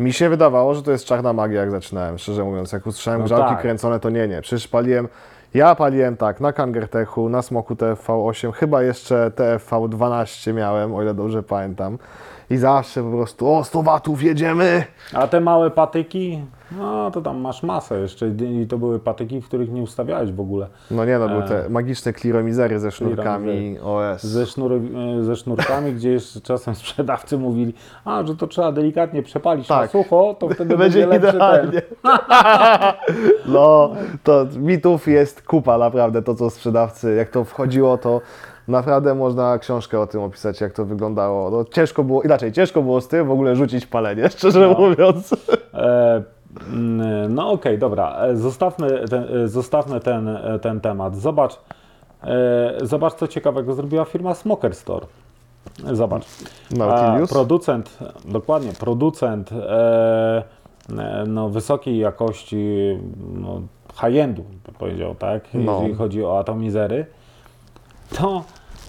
Mi 0.00 0.12
się 0.12 0.28
wydawało, 0.28 0.74
że 0.74 0.82
to 0.82 0.90
jest 0.90 1.04
czarna 1.04 1.32
magia, 1.32 1.60
jak 1.60 1.70
zaczynałem, 1.70 2.18
szczerze 2.18 2.44
mówiąc. 2.44 2.72
Jak 2.72 2.86
usłyszałem 2.86 3.20
No 3.20 3.26
grzałki 3.26 3.48
tak. 3.50 3.60
kręcone, 3.60 4.00
to 4.00 4.10
nie, 4.10 4.28
nie. 4.28 4.42
Przecież 4.42 4.68
paliłem, 4.68 5.08
ja 5.54 5.74
paliłem 5.74 6.16
tak, 6.16 6.40
na 6.40 6.52
Kangertechu, 6.52 7.28
na 7.28 7.42
Smoku 7.42 7.74
TFV8, 7.74 8.52
chyba 8.52 8.82
jeszcze 8.82 9.30
TFV12 9.36 10.54
miałem, 10.54 10.94
o 10.94 11.02
ile 11.02 11.14
dobrze 11.14 11.42
pamiętam. 11.42 11.98
I 12.50 12.56
zawsze 12.56 13.02
po 13.02 13.10
prostu, 13.10 13.52
o 13.54 13.64
100 13.64 13.82
watów, 13.82 14.22
jedziemy! 14.22 14.84
A 15.14 15.26
te 15.26 15.40
małe 15.40 15.70
patyki, 15.70 16.40
no 16.78 17.10
to 17.10 17.20
tam 17.20 17.40
masz 17.40 17.62
masę 17.62 18.00
jeszcze 18.00 18.28
i 18.62 18.66
to 18.66 18.78
były 18.78 18.98
patyki, 18.98 19.40
w 19.40 19.44
których 19.44 19.72
nie 19.72 19.82
ustawiałeś 19.82 20.32
w 20.32 20.40
ogóle. 20.40 20.66
No 20.90 21.04
nie 21.04 21.18
no, 21.18 21.28
były 21.28 21.44
E. 21.44 21.48
te 21.48 21.68
magiczne 21.68 22.12
kliromizery 22.12 22.78
ze 22.80 22.90
sznurkami, 22.90 23.78
OS. 23.78 24.22
Ze, 24.22 24.46
sznur, 24.46 24.72
ze 25.20 25.36
sznurkami, 25.36 25.92
gdzie 25.92 26.10
jeszcze 26.10 26.40
czasem 26.40 26.74
sprzedawcy 26.74 27.38
mówili, 27.38 27.74
a 28.04 28.26
że 28.26 28.36
to 28.36 28.46
trzeba 28.46 28.72
delikatnie 28.72 29.22
przepalić 29.22 29.68
na 29.68 29.78
Tak. 29.80 29.90
sucho, 29.90 30.36
to 30.38 30.48
wtedy 30.48 30.76
Będzie 30.76 31.06
będzie, 31.06 31.26
lepszy 31.26 31.36
idealnie. 31.36 31.82
ten. 31.82 31.90
No, 33.46 33.90
to 34.22 34.46
mitów 34.56 35.08
jest 35.08 35.42
kupa, 35.42 35.78
naprawdę, 35.78 36.22
to 36.22 36.34
co 36.34 36.50
sprzedawcy, 36.50 37.14
jak 37.14 37.30
to 37.30 37.44
wchodziło, 37.44 37.98
to 37.98 38.20
naprawdę 38.70 39.14
można 39.14 39.58
książkę 39.58 40.00
o 40.00 40.06
tym 40.06 40.20
opisać, 40.22 40.60
jak 40.60 40.72
to 40.72 40.84
wyglądało. 40.84 41.50
No, 41.50 41.64
ciężko 41.64 42.04
było, 42.04 42.22
inaczej, 42.22 42.52
ciężko 42.52 42.82
było 42.82 43.00
z 43.00 43.08
tym 43.08 43.26
w 43.26 43.30
ogóle 43.30 43.56
rzucić 43.56 43.86
palenie, 43.86 44.28
szczerze 44.36 44.60
No. 44.68 44.88
mówiąc. 44.88 45.32
E, 45.74 46.22
mm, 46.72 47.34
no 47.34 47.50
okej, 47.50 47.78
dobra, 47.78 48.16
e, 48.16 48.36
zostawmy 48.36 49.08
ten, 49.08 49.44
e, 49.44 49.48
zostawmy 49.48 50.00
ten, 50.00 50.28
e, 50.28 50.58
ten 50.58 50.80
temat. 50.80 51.16
Zobacz, 51.16 51.58
e, 52.24 52.78
zobacz 52.82 53.14
co 53.14 53.28
ciekawego 53.28 53.74
zrobiła 53.74 54.04
firma 54.04 54.34
Smoker 54.34 54.74
Store. 54.74 55.06
Zobacz. 55.92 56.24
Nautilus? 56.70 57.30
A, 57.30 57.34
producent, 57.34 57.98
dokładnie, 58.24 58.72
producent 58.72 59.50
e, 59.52 60.42
no, 61.26 61.48
wysokiej 61.48 61.98
jakości 61.98 62.98
no, 63.34 63.60
high-endu, 63.94 64.44
powiedział, 64.78 65.14
tak? 65.14 65.42
No. 65.54 65.72
Jeżeli 65.72 65.94
chodzi 65.94 66.24
o 66.24 66.38
atomizery. 66.38 67.06
To 68.18 68.44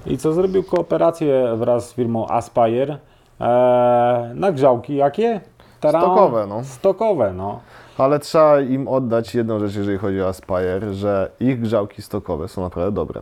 i 0.06 0.18
co 0.18 0.34
zrobił 0.34 0.64
kooperację 0.64 1.56
wraz 1.56 1.90
z 1.90 1.94
firmą 1.94 2.28
Aspire 2.28 2.98
e, 3.42 4.32
na 4.36 4.52
grzałki 4.52 4.96
jakie? 4.96 5.42
Taran- 5.82 6.02
Stokowe, 6.02 6.48
no. 6.48 6.64
Stokowe, 6.64 7.34
no. 7.34 7.60
Ale 7.98 8.20
trzeba 8.20 8.62
im 8.62 8.88
oddać 8.88 9.36
jedną 9.36 9.60
rzecz, 9.60 9.76
jeżeli 9.76 9.98
chodzi 9.98 10.22
o 10.22 10.28
Aspire, 10.28 10.94
że 10.94 11.32
ich 11.40 11.62
grzałki 11.62 12.02
stokowe 12.02 12.48
są 12.48 12.62
naprawdę 12.62 12.92
dobre. 12.92 13.22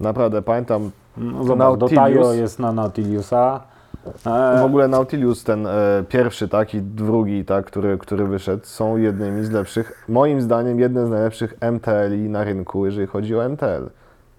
Naprawdę, 0.00 0.42
pamiętam, 0.42 0.90
no 1.16 1.44
zobacz, 1.44 2.36
jest 2.36 2.58
na 2.58 2.72
Nautiliusa. 2.72 3.60
E, 4.26 4.60
w 4.60 4.64
ogóle 4.64 4.88
Nautilus, 4.88 5.44
ten 5.44 5.66
e, 5.66 5.70
pierwszy, 6.08 6.48
tak, 6.48 6.74
i 6.74 6.82
drugi, 6.82 7.44
tak, 7.44 7.66
który, 7.66 7.98
który 7.98 8.26
wyszedł, 8.26 8.64
są 8.64 8.96
jednymi 8.96 9.44
z 9.44 9.50
lepszych, 9.50 10.04
moim 10.08 10.40
zdaniem, 10.40 10.80
jedne 10.80 11.06
z 11.06 11.10
najlepszych 11.10 11.54
MTL-i 11.60 12.28
na 12.28 12.44
rynku, 12.44 12.86
jeżeli 12.86 13.06
chodzi 13.06 13.36
o 13.36 13.48
MTL. 13.48 13.90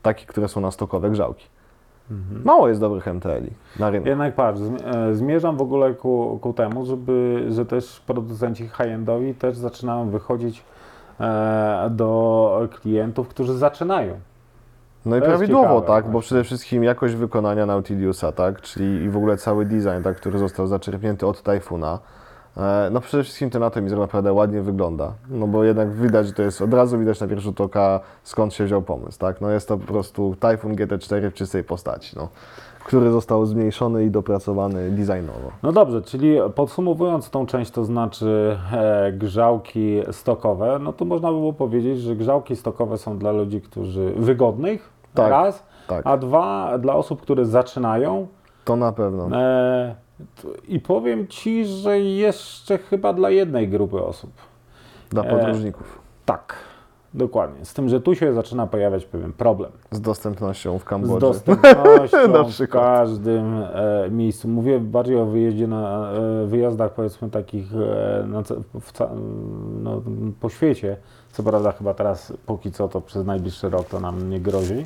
Takie, 0.01 0.25
które 0.25 0.47
są 0.47 0.61
na 0.61 0.71
stokowe 0.71 1.09
grzałki. 1.09 1.45
Mało 2.43 2.67
jest 2.67 2.79
dobrych 2.79 3.07
MTL-i 3.07 3.51
na 3.79 3.89
rynku. 3.89 4.09
Jednak 4.09 4.35
patrz, 4.35 4.59
e, 4.85 5.15
zmierzam 5.15 5.57
w 5.57 5.61
ogóle 5.61 5.93
ku, 5.93 6.39
ku 6.41 6.53
temu, 6.53 6.85
żeby, 6.85 7.45
że 7.49 7.65
też 7.65 7.99
producenci 7.99 8.67
high-endowi 8.67 9.33
też 9.33 9.57
zaczynają 9.57 10.09
wychodzić 10.09 10.63
e, 11.19 11.89
do 11.91 12.67
klientów, 12.81 13.27
którzy 13.27 13.57
zaczynają. 13.57 14.13
No 15.05 15.17
i 15.17 15.19
To 15.19 15.25
jest 15.25 15.37
prawidłowo, 15.37 15.67
ciekawe 15.67 15.87
tak, 15.87 16.05
bo 16.05 16.11
właśnie. 16.11 16.25
przede 16.25 16.43
wszystkim 16.43 16.83
jakość 16.83 17.15
wykonania 17.15 17.65
Nautiliusa, 17.65 18.31
tak, 18.31 18.61
czyli 18.61 19.03
i 19.03 19.09
w 19.09 19.17
ogóle 19.17 19.37
cały 19.37 19.65
design, 19.65 20.03
tak, 20.03 20.17
który 20.17 20.39
został 20.39 20.67
zaczerpnięty 20.67 21.27
od 21.27 21.43
E, 21.43 21.99
No 22.91 23.01
przede 23.01 23.23
wszystkim 23.23 23.49
ten 23.49 23.63
atomizm 23.63 23.99
naprawdę 23.99 24.33
ładnie 24.33 24.61
wygląda, 24.61 25.13
no 25.29 25.47
bo 25.47 25.63
jednak 25.63 25.93
widać, 25.93 26.27
że 26.27 26.33
to 26.33 26.41
jest, 26.41 26.61
od 26.61 26.73
razu 26.73 26.99
widać 26.99 27.21
na 27.21 27.27
pierwszy 27.27 27.43
rzut 27.43 27.61
oka 27.61 27.99
skąd 28.23 28.53
się 28.53 28.65
wziął 28.65 28.81
pomysł, 28.81 29.19
tak? 29.19 29.41
No 29.41 29.49
jest 29.49 29.67
to 29.67 29.77
po 29.77 29.87
prostu 29.87 30.35
Typhoon 30.39 30.75
GT4 30.75 31.29
w 31.29 31.33
czystej 31.33 31.63
postaci, 31.63 32.15
no, 32.15 32.27
który 32.85 33.11
został 33.11 33.45
zmniejszony 33.45 34.05
i 34.05 34.11
dopracowany 34.11 34.91
designowo. 34.91 35.51
No 35.63 35.71
dobrze, 35.71 36.01
czyli 36.01 36.37
podsumowując 36.55 37.29
tą 37.29 37.45
część, 37.45 37.71
to 37.71 37.85
znaczy 37.85 38.57
e, 38.71 39.11
grzałki 39.11 40.01
stokowe, 40.11 40.79
no 40.81 40.93
to 40.93 41.05
można 41.05 41.27
by 41.31 41.37
było 41.37 41.53
powiedzieć, 41.53 41.99
że 41.99 42.15
grzałki 42.15 42.55
stokowe 42.55 42.97
są 42.97 43.17
dla 43.17 43.31
ludzi, 43.31 43.61
którzy 43.61 44.13
wygodnych, 44.17 44.89
Tak, 45.13 45.29
raz, 45.31 45.63
tak. 45.87 46.01
a 46.07 46.17
dwa 46.17 46.77
dla 46.77 46.95
osób, 46.95 47.21
które 47.21 47.45
zaczynają. 47.45 48.27
To 48.65 48.75
na 48.75 48.91
pewno. 48.91 49.37
E, 49.37 49.95
I 50.67 50.79
powiem 50.79 51.27
Ci, 51.27 51.65
że 51.65 51.99
jeszcze 51.99 52.77
chyba 52.77 53.13
dla 53.13 53.29
jednej 53.29 53.69
grupy 53.69 54.03
osób. 54.03 54.31
Dla 55.09 55.23
podróżników. 55.23 56.01
Tak, 56.25 56.55
dokładnie. 57.13 57.65
Z 57.65 57.73
tym, 57.73 57.89
że 57.89 58.01
tu 58.01 58.15
się 58.15 58.33
zaczyna 58.33 58.67
pojawiać 58.67 59.05
pewien 59.05 59.33
problem. 59.33 59.71
Z 59.91 60.01
dostępnością 60.01 60.79
w 60.79 60.81
Z 60.81 60.85
Kambodży. 60.85 61.19
dostępnością 61.19 62.27
Na 62.33 62.43
w 62.43 62.67
każdym 62.69 63.63
e, 63.63 64.09
miejscu. 64.11 64.47
Mówię 64.47 64.79
bardziej 64.79 65.17
o 65.17 65.25
wyjeździe 65.25 65.67
na 65.67 66.11
e, 66.11 66.45
wyjazdach 66.47 66.93
powiedzmy 66.93 67.29
takich 67.29 67.73
e, 67.73 68.23
na, 68.27 68.41
w, 68.81 68.93
no, 69.83 70.01
po 70.39 70.49
świecie. 70.49 70.97
Co 71.31 71.43
prawda 71.43 71.71
chyba 71.71 71.93
teraz 71.93 72.33
póki 72.45 72.71
co 72.71 72.87
to 72.87 73.01
przez 73.01 73.25
najbliższy 73.25 73.69
rok 73.69 73.87
to 73.87 73.99
nam 73.99 74.29
nie 74.29 74.39
grozi. 74.39 74.85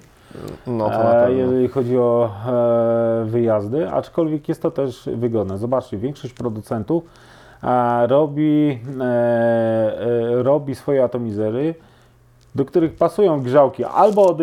No 0.67 0.89
E, 0.93 1.33
jeżeli 1.33 1.67
chodzi 1.67 1.97
o 1.97 2.31
e, 2.47 3.25
wyjazdy, 3.25 3.89
aczkolwiek 3.89 4.49
jest 4.49 4.61
to 4.61 4.71
też 4.71 5.09
wygodne. 5.15 5.57
Zobaczcie, 5.57 5.97
większość 5.97 6.33
producentów 6.33 7.03
e, 7.63 8.07
robi, 8.07 8.79
robi 10.31 10.75
swoje 10.75 11.03
atomizery, 11.03 11.75
do 12.55 12.65
których 12.65 12.95
pasują 12.95 13.41
grzałki 13.41 13.83
albo 13.83 14.27
od 14.27 14.37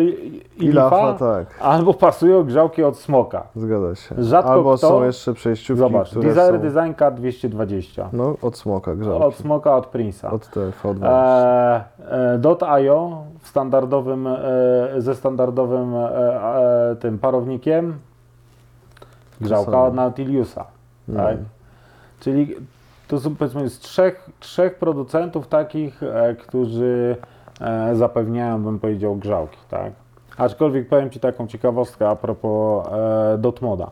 Ilafa, 0.57 1.13
tak. 1.13 1.59
albo 1.61 1.93
pasują 1.93 2.43
grzałki 2.43 2.83
od 2.83 2.97
Smoka. 2.97 3.43
Zgadza 3.55 3.95
się. 3.95 4.15
Rzadko 4.23 4.51
Albo 4.51 4.77
kto- 4.77 4.87
są 4.89 5.03
jeszcze 5.03 5.33
przejściówki, 5.33 5.79
Zobacz, 5.79 6.09
które 6.09 6.33
Desire 6.33 6.57
są... 6.57 6.59
Design 6.59 6.93
K220, 6.93 8.05
No, 8.13 8.35
od 8.41 8.57
smoka 8.57 8.95
grzałki. 8.95 9.23
od 9.25 9.35
Smoka, 9.35 9.75
od 9.75 9.91
Prince'a. 9.93 10.33
Od 10.33 10.49
TV2. 10.49 11.05
E, 11.05 11.83
e, 12.75 12.81
.io 12.83 13.23
w 13.39 13.47
standardowym, 13.47 14.27
e, 14.27 14.37
ze 14.97 15.15
standardowym 15.15 15.95
e, 15.95 16.91
e, 16.91 16.95
tym 16.95 17.19
parownikiem 17.19 17.99
grzałka 19.41 19.83
od 19.83 19.93
Nautiliusa. 19.93 20.65
Tak? 21.15 21.33
Mm. 21.33 21.45
Czyli 22.19 22.55
to 23.07 23.19
są 23.19 23.35
powiedzmy 23.35 23.69
z 23.69 23.79
trzech, 23.79 24.29
trzech 24.39 24.75
producentów 24.75 25.47
takich, 25.47 26.03
e, 26.03 26.35
którzy 26.35 27.15
zapewniają, 27.93 28.63
bym 28.63 28.79
powiedział, 28.79 29.15
grzałki. 29.15 29.57
Tak? 29.69 29.93
Aczkolwiek 30.37 30.87
powiem 30.87 31.09
Ci 31.09 31.19
taką 31.19 31.47
ciekawostkę 31.47 32.09
a 32.09 32.15
propos 32.15 32.87
e, 32.87 33.37
Dotmoda. 33.37 33.91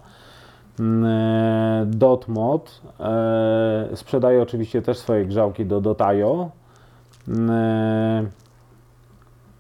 Mm, 0.80 1.06
e, 1.06 1.86
Dotmod 1.86 2.82
e, 3.00 3.90
sprzedaje 3.96 4.42
oczywiście 4.42 4.82
też 4.82 4.98
swoje 4.98 5.26
grzałki 5.26 5.66
do 5.66 5.82
Dotajo. 5.82 6.50
Mm, 7.28 8.30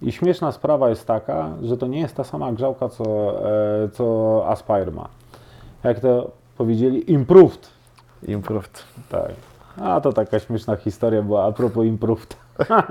I 0.01 0.11
śmieszna 0.11 0.51
sprawa 0.51 0.89
jest 0.89 1.07
taka, 1.07 1.49
że 1.63 1.77
to 1.77 1.87
nie 1.87 1.99
jest 1.99 2.15
ta 2.15 2.23
sama 2.23 2.51
grzałka, 2.51 2.89
co, 2.89 3.03
e, 3.83 3.89
co 3.89 4.43
Aspire 4.47 4.91
ma. 4.91 5.07
Jak 5.83 5.99
to 5.99 6.31
powiedzieli, 6.57 7.11
improved. 7.11 7.69
Improved. 8.27 8.83
Tak. 9.09 9.50
A 9.83 10.01
to 10.01 10.13
taka 10.13 10.39
śmieszna 10.39 10.75
historia 10.75 11.21
była 11.21 11.45
a 11.45 11.51
propos 11.51 11.85
improved. 11.85 12.37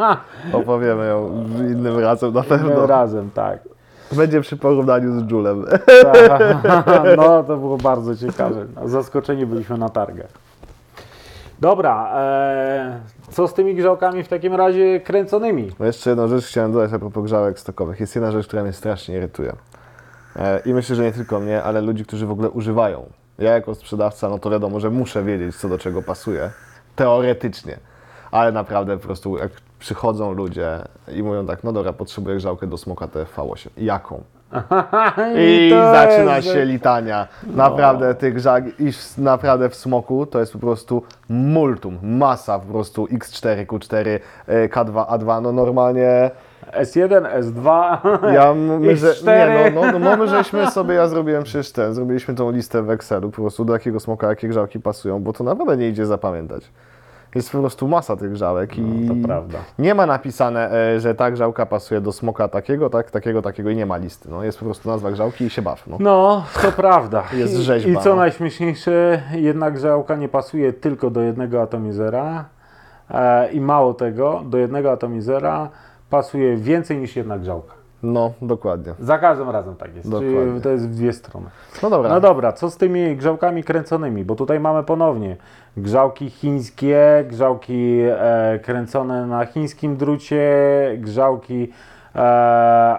Opowiemy 0.52 1.06
ją 1.06 1.44
innym 1.58 1.98
razem 1.98 2.34
na 2.34 2.42
pewno. 2.42 2.86
Razem, 2.86 3.30
tak. 3.30 3.58
Będzie 4.12 4.40
przy 4.40 4.56
porównaniu 4.56 5.20
z 5.20 5.30
Julem. 5.30 5.64
Tak. 6.02 6.42
No 7.16 7.42
to 7.42 7.56
było 7.56 7.76
bardzo 7.76 8.16
ciekawe. 8.16 8.66
No, 8.74 8.88
zaskoczeni 8.88 9.46
byliśmy 9.46 9.78
na 9.78 9.88
targach. 9.88 10.30
Dobra, 11.60 12.12
e, 12.14 13.00
co 13.30 13.48
z 13.48 13.54
tymi 13.54 13.74
grzałkami 13.74 14.22
w 14.22 14.28
takim 14.28 14.54
razie 14.54 15.00
kręconymi? 15.00 15.70
No 15.78 15.86
jeszcze 15.86 16.10
jedną 16.10 16.28
rzecz 16.28 16.46
chciałem 16.46 16.72
dodać 16.72 16.92
a 16.92 16.98
propos 16.98 17.24
grzałek 17.24 17.58
stokowych. 17.58 18.00
Jest 18.00 18.14
jedna 18.14 18.32
rzecz, 18.32 18.46
która 18.46 18.62
mnie 18.62 18.72
strasznie 18.72 19.16
irytuje. 19.16 19.52
E, 20.36 20.60
I 20.60 20.74
myślę, 20.74 20.96
że 20.96 21.02
nie 21.02 21.12
tylko 21.12 21.40
mnie, 21.40 21.62
ale 21.62 21.80
ludzi, 21.80 22.04
którzy 22.04 22.26
w 22.26 22.30
ogóle 22.30 22.50
używają. 22.50 23.06
Ja 23.38 23.52
jako 23.52 23.74
sprzedawca, 23.74 24.28
no 24.28 24.38
to 24.38 24.50
wiadomo, 24.50 24.80
że 24.80 24.90
muszę 24.90 25.22
wiedzieć, 25.22 25.56
co 25.56 25.68
do 25.68 25.78
czego 25.78 26.02
pasuje. 26.02 26.50
Teoretycznie. 27.00 27.76
Ale 28.30 28.52
naprawdę 28.52 28.96
po 28.96 29.04
prostu 29.04 29.38
jak 29.38 29.50
przychodzą 29.78 30.32
ludzie 30.32 30.78
i 31.16 31.22
mówią 31.22 31.46
tak, 31.46 31.64
no 31.64 31.72
dobra, 31.72 31.92
potrzebuję 31.92 32.36
grzałkę 32.36 32.66
do 32.66 32.76
smoka 32.76 33.06
TFV8. 33.06 33.68
Jaką? 33.76 34.22
I 35.38 35.70
to 35.70 35.92
zaczyna 35.92 36.36
jest- 36.36 36.48
się 36.48 36.64
litania. 36.64 37.28
Naprawdę 37.46 38.14
tych 38.14 38.34
grzałek, 38.34 38.80
iż 38.80 39.16
naprawdę 39.16 39.68
w 39.68 39.74
smoku 39.74 40.26
to 40.26 40.40
jest 40.40 40.52
po 40.52 40.58
prostu 40.58 41.02
multum, 41.28 41.98
masa 42.02 42.58
po 42.58 42.66
prostu 42.72 43.04
X4, 43.06 43.66
Q4, 43.66 44.20
e, 44.46 44.68
K2, 44.68 45.06
A2, 45.06 45.42
no 45.42 45.52
normalnie 45.52 46.30
S1, 46.72 47.40
S2. 47.40 47.96
ja 48.34 48.54
my, 48.54 48.96
że, 48.96 49.12
X4. 49.12 49.26
nie, 49.26 49.70
no, 49.70 49.92
no, 49.92 49.98
no 49.98 50.16
my 50.16 50.28
żeśmy 50.28 50.70
sobie, 50.76 50.94
ja 50.94 51.08
zrobiłem 51.08 51.42
przecież 51.42 51.72
ten, 51.72 51.94
zrobiliśmy 51.94 52.34
tą 52.34 52.50
listę 52.50 52.82
w 52.82 52.90
Excelu, 52.90 53.30
po 53.30 53.36
prostu 53.42 53.64
do 53.64 53.72
jakiego 53.72 54.00
smoka 54.00 54.28
jakie 54.28 54.48
grzałki 54.48 54.80
pasują, 54.80 55.22
bo 55.22 55.32
to 55.32 55.44
naprawdę 55.44 55.76
nie 55.76 55.88
idzie 55.88 56.06
zapamiętać. 56.06 56.70
Jest 57.34 57.52
po 57.52 57.58
prostu 57.58 57.88
masa 57.88 58.16
tych 58.16 58.32
grzałek 58.32 58.78
i 58.78 58.80
No, 58.82 59.14
to 59.14 59.26
prawda. 59.28 59.58
nie 59.78 59.94
ma 59.94 60.06
napisane, 60.06 60.72
e, 60.72 61.00
że 61.00 61.14
ta 61.14 61.30
grzałka 61.30 61.66
pasuje 61.66 62.00
do 62.00 62.12
smoka 62.12 62.48
takiego, 62.48 62.90
tak, 62.90 63.10
takiego, 63.10 63.42
takiego 63.42 63.70
i 63.70 63.76
nie 63.76 63.86
ma 63.86 63.96
listy. 63.96 64.28
No, 64.30 64.44
jest 64.44 64.58
po 64.58 64.64
prostu 64.64 64.88
nazwa 64.88 65.10
grzałki 65.10 65.44
i 65.44 65.50
się 65.50 65.62
baw. 65.62 65.86
No. 65.86 65.96
No, 66.00 66.44
to 66.62 66.72
prawda. 66.72 67.22
Jest 67.32 67.54
I- 67.58 67.62
rzeźba, 67.62 68.00
I 68.00 68.02
co 68.04 68.10
no. 68.10 68.16
najśmieszniejsze, 68.16 69.22
jednak 69.32 69.74
grzałka 69.74 70.16
nie 70.16 70.28
pasuje 70.28 70.72
tylko 70.72 71.10
do 71.10 71.20
jednego 71.20 71.62
atomizera 71.62 72.44
e, 73.10 73.52
i 73.52 73.60
mało 73.60 73.94
tego, 73.94 74.42
do 74.46 74.58
jednego 74.58 74.92
atomizera 74.92 75.68
pasuje 76.10 76.56
więcej 76.56 76.98
niż 76.98 77.16
jedna 77.16 77.38
grzałka. 77.38 77.74
No, 78.02 78.32
dokładnie. 78.42 78.94
Za 78.98 79.18
każdym 79.18 79.50
razem 79.50 79.76
tak 79.76 79.94
jest. 79.96 80.10
Dokładnie. 80.10 80.36
Czyli 80.46 80.60
to 80.60 80.68
jest 80.70 80.88
w 80.88 80.94
dwie 80.94 81.12
strony. 81.12 81.46
No 81.82 81.90
dobra. 81.90 82.10
No 82.10 82.20
dobra, 82.20 82.52
co 82.52 82.70
z 82.70 82.76
tymi 82.76 83.16
grzałkami 83.16 83.64
kręconymi? 83.64 84.24
Bo 84.24 84.34
tutaj 84.34 84.60
mamy 84.60 84.82
ponownie 84.82 85.36
grzałki 85.76 86.30
chińskie, 86.30 87.24
grzałki 87.28 88.00
e, 88.10 88.58
kręcone 88.62 89.26
na 89.26 89.46
chińskim 89.46 89.96
drucie, 89.96 90.50
grzałki 90.98 91.72
e, 92.16 92.20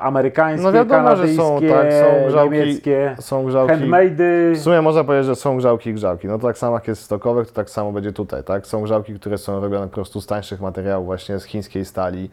amerykańskie, 0.01 0.63
No 0.63 0.71
wiadomo, 0.71 1.15
że 1.15 1.27
są, 1.27 1.43
kanadyjskie, 1.59 1.69
tak, 1.69 1.93
są 1.93 2.29
grzałki- 2.29 2.51
niemieckie, 2.51 3.15
Są 3.19 3.45
grzałki. 3.45 3.73
handmade'y. 3.73 4.55
W 4.55 4.57
sumie 4.59 4.81
można 4.81 5.03
powiedzieć, 5.03 5.25
że 5.25 5.35
są 5.35 5.57
grzałki 5.57 5.89
i 5.89 5.93
grzałki. 5.93 6.27
No 6.27 6.39
to 6.39 6.47
tak 6.47 6.57
samo 6.57 6.75
jak 6.75 6.87
jest 6.87 7.01
stokowych, 7.03 7.47
to 7.47 7.53
tak 7.53 7.69
samo 7.69 7.91
będzie 7.91 8.11
tutaj, 8.13 8.43
tak? 8.43 8.67
Są 8.67 8.81
grzałki, 8.81 9.13
które 9.13 9.37
są 9.37 9.61
robione 9.61 9.87
po 9.87 9.93
prostu 9.93 10.21
z 10.21 10.27
tańszych 10.27 10.61
materiałów, 10.61 11.05
właśnie 11.05 11.39
z 11.39 11.43
chińskiej 11.45 11.85
stali, 11.85 12.29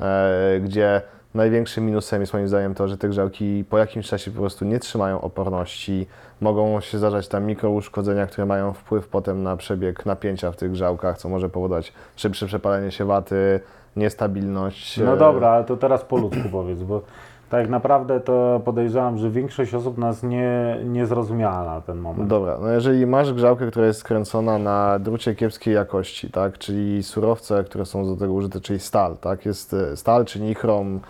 e, 0.00 0.60
gdzie 0.60 1.02
największym 1.38 1.86
minusem 1.86 2.20
jest 2.20 2.32
moim 2.32 2.48
zdaniem 2.48 2.74
to, 2.74 2.88
że 2.88 2.98
te 2.98 3.08
grzałki 3.08 3.64
po 3.70 3.78
jakimś 3.78 4.08
czasie 4.08 4.30
po 4.30 4.40
prostu 4.40 4.64
nie 4.64 4.78
trzymają 4.78 5.20
oporności, 5.20 6.06
mogą 6.40 6.80
się 6.80 6.98
zdarzać 6.98 7.28
tam 7.28 7.44
mikrouszkodzenia, 7.44 8.26
które 8.26 8.46
mają 8.46 8.72
wpływ 8.72 9.08
potem 9.08 9.42
na 9.42 9.56
przebieg 9.56 10.06
napięcia 10.06 10.52
w 10.52 10.56
tych 10.56 10.70
grzałkach, 10.70 11.18
co 11.18 11.28
może 11.28 11.48
powodować 11.48 11.92
szybsze 12.16 12.46
przepalenie 12.46 12.90
się 12.90 13.04
waty, 13.04 13.60
niestabilność. 13.96 14.98
No 14.98 15.14
e, 15.14 15.16
dobra, 15.16 15.48
ale 15.48 15.64
to 15.64 15.76
teraz 15.76 16.04
po 16.04 16.16
ludzku 16.16 16.48
powiedz, 16.52 16.82
bo 16.82 17.02
tak 17.50 17.68
naprawdę 17.68 18.20
to 18.20 18.60
podejrzewam, 18.64 19.18
że 19.18 19.30
większość 19.30 19.74
osób 19.74 19.98
nas 19.98 20.22
nie, 20.22 20.78
nie 20.84 21.06
zrozumiała 21.06 21.64
na 21.64 21.80
ten 21.80 21.98
moment. 21.98 22.28
Dobra, 22.28 22.58
no 22.60 22.68
jeżeli 22.68 23.06
masz 23.06 23.32
grzałkę, 23.32 23.70
która 23.70 23.86
jest 23.86 24.00
skręcona 24.00 24.58
na 24.58 24.98
drucie 24.98 25.34
kiepskiej 25.34 25.74
jakości, 25.74 26.30
tak, 26.30 26.58
czyli 26.58 27.02
surowce, 27.02 27.64
które 27.64 27.86
są 27.86 28.04
do 28.04 28.16
tego 28.16 28.32
użyte, 28.32 28.60
czyli 28.60 28.80
stal, 28.80 29.16
tak, 29.16 29.46
jest 29.46 29.74
e, 29.74 29.96
stal, 29.96 30.24
czy 30.24 30.40
nichrom, 30.40 30.96
e, 30.96 31.00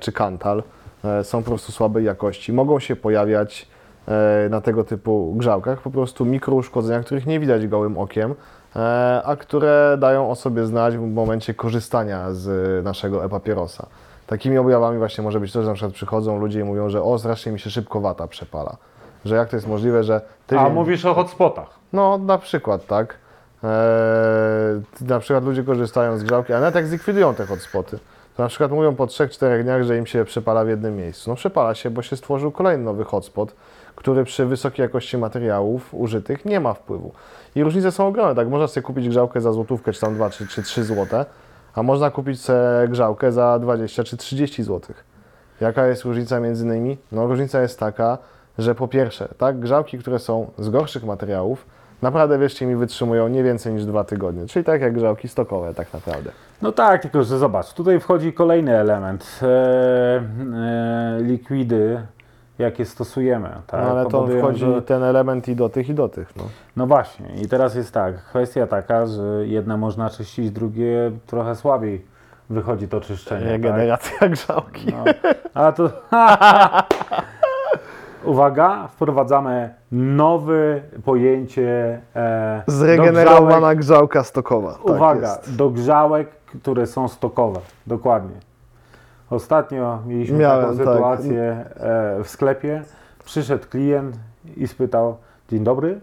czy 0.00 0.12
kantal, 0.12 0.62
e, 1.04 1.24
są 1.24 1.42
po 1.42 1.48
prostu 1.48 1.72
słabej 1.72 2.04
jakości, 2.04 2.52
mogą 2.52 2.80
się 2.80 2.96
pojawiać 2.96 3.68
e, 4.08 4.48
na 4.50 4.60
tego 4.60 4.84
typu 4.84 5.34
grzałkach 5.36 5.80
po 5.80 5.90
prostu 5.90 6.24
mikrouszkodzenia, 6.24 7.00
których 7.00 7.26
nie 7.26 7.40
widać 7.40 7.66
gołym 7.66 7.98
okiem, 7.98 8.34
e, 8.76 9.22
a 9.24 9.36
które 9.36 9.96
dają 9.98 10.30
o 10.30 10.34
sobie 10.34 10.66
znać 10.66 10.96
w 10.96 11.00
momencie 11.00 11.54
korzystania 11.54 12.32
z 12.32 12.84
naszego 12.84 13.24
e-papierosa. 13.24 13.86
Takimi 14.26 14.58
objawami 14.58 14.98
właśnie 14.98 15.24
może 15.24 15.40
być 15.40 15.52
to, 15.52 15.62
że 15.62 15.68
na 15.68 15.74
przykład 15.74 15.92
przychodzą 15.92 16.38
ludzie 16.38 16.60
i 16.60 16.64
mówią, 16.64 16.88
że 16.88 17.02
o, 17.02 17.18
strasznie 17.18 17.52
mi 17.52 17.60
się 17.60 17.70
szybko 17.70 18.00
wata 18.00 18.26
przepala. 18.26 18.76
Że 19.24 19.36
jak 19.36 19.48
to 19.48 19.56
jest 19.56 19.68
możliwe, 19.68 20.04
że. 20.04 20.20
A 20.58 20.68
mówisz 20.68 21.04
o 21.04 21.14
hotspotach. 21.14 21.68
No, 21.92 22.18
na 22.18 22.38
przykład, 22.38 22.86
tak. 22.86 23.16
Eee, 23.64 23.70
na 25.00 25.18
przykład 25.18 25.44
ludzie 25.44 25.64
korzystają 25.64 26.18
z 26.18 26.22
grzałki, 26.22 26.52
a 26.52 26.60
nawet 26.60 26.74
jak 26.74 26.86
zlikwidują 26.86 27.34
te 27.34 27.46
hotspoty, 27.46 27.98
to 28.36 28.42
na 28.42 28.48
przykład 28.48 28.70
mówią 28.70 28.94
po 28.94 29.06
3-4 29.06 29.62
dniach, 29.62 29.82
że 29.82 29.98
im 29.98 30.06
się 30.06 30.24
przepala 30.24 30.64
w 30.64 30.68
jednym 30.68 30.96
miejscu. 30.96 31.30
No 31.30 31.36
przepala 31.36 31.74
się, 31.74 31.90
bo 31.90 32.02
się 32.02 32.16
stworzył 32.16 32.50
kolejny 32.52 32.84
nowy 32.84 33.04
hotspot, 33.04 33.54
który 33.96 34.24
przy 34.24 34.46
wysokiej 34.46 34.82
jakości 34.82 35.18
materiałów 35.18 35.94
użytych 35.94 36.44
nie 36.44 36.60
ma 36.60 36.74
wpływu. 36.74 37.12
I 37.54 37.62
różnice 37.62 37.92
są 37.92 38.06
ogromne, 38.06 38.34
tak? 38.34 38.48
Można 38.48 38.68
sobie 38.68 38.82
kupić 38.82 39.08
grzałkę 39.08 39.40
za 39.40 39.52
złotówkę, 39.52 39.92
czy 39.92 40.00
tam 40.00 40.14
2, 40.14 40.30
czy, 40.30 40.46
czy 40.46 40.62
3 40.62 40.84
złote, 40.84 41.24
a 41.74 41.82
można 41.82 42.10
kupić 42.10 42.40
sobie 42.40 42.88
grzałkę 42.88 43.32
za 43.32 43.58
20 43.58 44.04
czy 44.04 44.16
30 44.16 44.62
złotych. 44.62 45.04
Jaka 45.60 45.86
jest 45.86 46.04
różnica 46.04 46.40
między 46.40 46.66
nimi? 46.66 46.98
No 47.12 47.26
różnica 47.26 47.62
jest 47.62 47.78
taka, 47.78 48.18
że 48.58 48.74
po 48.74 48.88
pierwsze, 48.88 49.28
tak, 49.38 49.60
grzałki, 49.60 49.98
które 49.98 50.18
są 50.18 50.50
z 50.58 50.68
gorszych 50.68 51.04
materiałów, 51.04 51.66
naprawdę 52.02 52.38
wierzcie 52.38 52.66
mi, 52.66 52.76
wytrzymują 52.76 53.28
nie 53.28 53.42
więcej 53.42 53.74
niż 53.74 53.84
dwa 53.84 54.04
tygodnie. 54.04 54.46
Czyli 54.46 54.64
tak 54.64 54.80
jak 54.80 54.92
grzałki 54.92 55.28
stokowe 55.28 55.74
tak 55.74 55.92
naprawdę. 55.92 56.30
No 56.62 56.72
tak, 56.72 57.02
tylko 57.02 57.22
że 57.22 57.38
zobacz, 57.38 57.72
tutaj 57.72 58.00
wchodzi 58.00 58.32
kolejny 58.32 58.76
element. 58.78 59.40
E, 59.42 59.46
e, 59.46 61.18
likwidy, 61.20 62.00
jakie 62.58 62.84
stosujemy. 62.84 63.48
Tak? 63.66 63.80
No, 63.84 63.90
ale 63.90 64.06
to 64.06 64.26
wchodzi 64.38 64.60
że- 64.60 64.82
ten 64.82 65.02
element 65.02 65.48
i 65.48 65.56
do 65.56 65.68
tych, 65.68 65.88
i 65.88 65.94
do 65.94 66.08
tych. 66.08 66.36
No. 66.36 66.44
No 66.76 66.86
właśnie, 66.86 67.26
i 67.42 67.48
teraz 67.48 67.74
jest 67.74 67.92
tak, 67.94 68.24
kwestia 68.24 68.66
taka, 68.66 69.06
że 69.06 69.46
jedne 69.46 69.76
można 69.76 70.10
czyścić, 70.10 70.50
drugie 70.50 71.12
trochę 71.26 71.56
słabiej 71.56 72.06
wychodzi 72.50 72.88
to 72.88 73.00
czyszczenie. 73.00 73.40
tak? 73.40 73.50
Regeneracja 73.50 74.28
grzałki. 74.28 74.86
No, 74.92 75.04
a 75.54 75.72
to. 75.72 75.90
Uwaga, 78.24 78.88
wprowadzamy 78.88 79.74
nowe 79.92 80.80
pojęcie. 81.04 82.00
E, 82.16 82.62
Zregenerowana 82.66 83.74
grzałka 83.74 84.24
stokowa. 84.24 84.72
Tak 84.72 84.84
Uwaga, 84.96 85.28
jest. 85.36 85.56
do 85.56 85.70
grzałek, 85.70 86.28
które 86.60 86.86
są 86.86 87.08
stokowe. 87.08 87.60
Dokładnie. 87.86 88.36
Ostatnio 89.30 89.98
mieliśmy 90.06 90.38
Miałem, 90.38 90.64
taką 90.64 90.78
tak. 90.78 90.94
sytuację 90.94 91.64
e, 91.76 92.24
w 92.24 92.28
sklepie. 92.28 92.82
Przyszedł 93.24 93.64
klient 93.70 94.16
i 94.56 94.68
spytał: 94.68 95.16
Dzień 95.50 95.64
dobry. 95.64 96.00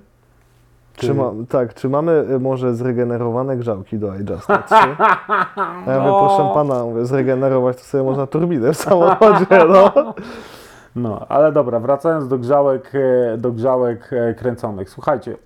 Czy, 0.96 1.14
ma, 1.14 1.32
tak, 1.50 1.74
czy 1.74 1.90
mamy 1.90 2.12
y, 2.32 2.40
może 2.40 2.74
zregenerowane 2.76 3.58
grzałki 3.58 3.98
do 3.98 4.16
iJusta 4.16 4.58
3? 4.58 4.76
A 4.76 5.92
ja 5.92 6.00
mówię, 6.00 6.10
No. 6.10 6.28
proszę 6.28 6.52
pana, 6.54 6.84
mówię, 6.84 7.06
zregenerować 7.06 7.78
to 7.78 7.84
sobie 7.84 8.04
można 8.04 8.28
turbinę 8.28 8.74
w 8.74 8.78
samochodzie, 8.78 9.46
no. 9.70 9.92
No, 11.02 11.26
ale 11.30 11.52
dobra, 11.52 11.80
wracając 11.80 12.28
do 12.28 12.38
grzałek, 12.38 12.92
e, 12.96 13.38
do 13.38 13.52
grzałek 13.52 14.10
e, 14.14 14.34
kręconych. 14.34 14.90
Słuchajcie, 14.90 15.38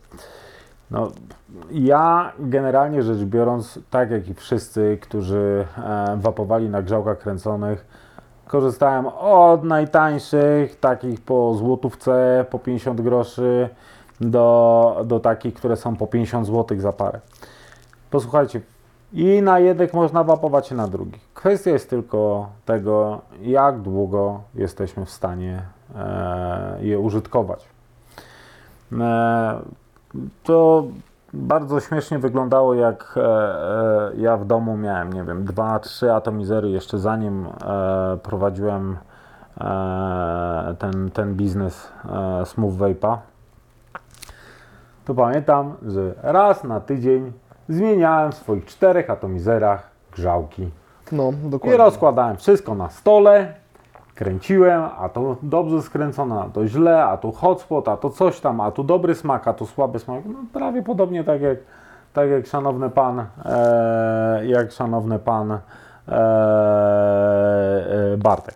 no, 0.92 1.12
ja 1.72 2.32
generalnie 2.40 3.04
rzecz 3.04 3.24
biorąc, 3.24 3.80
tak 3.90 4.12
jak 4.12 4.28
i 4.28 4.34
wszyscy, 4.34 4.98
którzy 5.02 5.66
e, 5.78 6.18
wapowali 6.22 6.70
na 6.70 6.82
grzałkach 6.82 7.18
kręconych, 7.18 7.86
korzystałem 8.48 9.08
od 9.08 9.64
najtańszych, 9.64 10.80
takich 10.80 11.22
po 11.22 11.54
złotówce, 11.54 12.46
po 12.50 12.60
50 12.60 13.02
groszy, 13.02 13.70
do, 14.22 15.02
do 15.06 15.20
takich, 15.20 15.54
które 15.54 15.76
są 15.76 15.96
po 15.96 16.08
50 16.08 16.48
zł 16.48 16.80
za 16.80 16.94
parę. 16.94 17.20
Posłuchajcie, 18.10 18.62
i 19.14 19.42
na 19.42 19.60
jednych 19.60 19.94
można 19.94 20.24
wapować 20.24 20.72
i 20.72 20.76
na 20.76 20.88
drugi. 20.88 21.20
Kwestia 21.34 21.72
jest 21.72 21.90
tylko 21.90 22.50
tego, 22.66 23.22
jak 23.42 23.82
długo 23.82 24.42
jesteśmy 24.56 25.06
w 25.06 25.10
stanie 25.10 25.62
e, 25.96 26.78
je 26.82 27.00
użytkować. 27.00 27.68
E, 29.00 29.60
to 30.44 30.84
bardzo 31.34 31.80
śmiesznie 31.80 32.20
wyglądało, 32.20 32.74
jak 32.74 33.16
e, 33.18 34.12
ja 34.18 34.38
w 34.38 34.46
domu 34.46 34.78
miałem, 34.78 35.14
nie 35.14 35.24
wiem, 35.24 35.46
dwa, 35.46 35.80
trzy 35.80 36.14
atomizery 36.14 36.70
jeszcze 36.70 37.00
zanim 37.00 37.48
prowadziłem 38.24 38.98
ten, 40.80 41.12
ten 41.12 41.36
biznes 41.36 41.92
Smooth 42.46 42.74
Vape'a. 42.74 43.18
To 45.06 45.16
pamiętam, 45.16 45.74
że 45.88 46.14
raz 46.22 46.64
na 46.64 46.80
tydzień 46.80 47.32
zmieniałem 47.70 48.32
w 48.32 48.36
swoich 48.36 48.66
czterech 48.66 49.10
atomizerach 49.10 49.90
grzałki. 50.12 50.70
No, 51.12 51.32
I 51.32 51.50
dokładnie. 51.50 51.78
rozkładałem 51.78 52.38
wszystko 52.38 52.76
na 52.76 52.90
stole, 52.90 53.54
kręciłem, 54.16 54.84
a 55.00 55.10
to 55.10 55.38
dobrze 55.42 55.82
skręcone, 55.82 56.42
a 56.42 56.50
to 56.50 56.68
źle, 56.68 57.04
a 57.04 57.18
tu 57.18 57.32
hotspot, 57.32 57.88
a 57.88 57.98
to 57.98 58.10
coś 58.10 58.40
tam, 58.40 58.62
a 58.62 58.72
tu 58.72 58.84
dobry 58.84 59.16
smak, 59.16 59.48
a 59.48 59.54
tu 59.54 59.66
słaby 59.66 60.00
smak. 60.00 60.26
No, 60.26 60.40
prawie 60.54 60.84
podobnie 60.84 61.24
tak 61.24 61.42
jak, 61.42 61.58
tak 62.14 62.30
jak 62.30 62.48
szanowny 62.48 62.90
pan, 62.90 63.26
e, 63.46 64.46
jak 64.46 64.72
szanowny 64.72 65.20
pan 65.20 65.52
e, 65.52 65.60
e, 68.14 68.18
Bartek. 68.18 68.56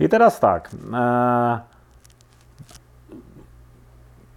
I 0.00 0.08
teraz 0.08 0.40
tak. 0.40 0.70
E, 0.94 1.60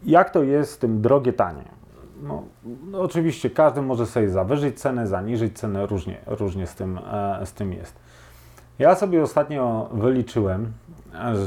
jak 0.06 0.30
to 0.30 0.44
jest 0.44 0.72
z 0.72 0.78
tym 0.78 1.02
drogie, 1.02 1.34
tanie? 1.34 1.77
No, 2.22 2.44
no 2.92 3.02
oczywiście 3.02 3.50
każdy 3.50 3.82
może 3.82 4.06
sobie 4.06 4.30
zawyżyć 4.30 4.80
cenę, 4.80 5.08
zaniżyć 5.08 5.60
cenę, 5.60 5.86
różnie, 5.86 6.18
różnie 6.28 6.68
z, 6.68 6.76
tym, 6.76 7.00
e, 7.12 7.46
z 7.46 7.54
tym 7.54 7.74
jest. 7.74 8.00
Ja 8.80 8.96
sobie 8.96 9.24
ostatnio 9.24 9.90
wyliczyłem, 9.92 10.74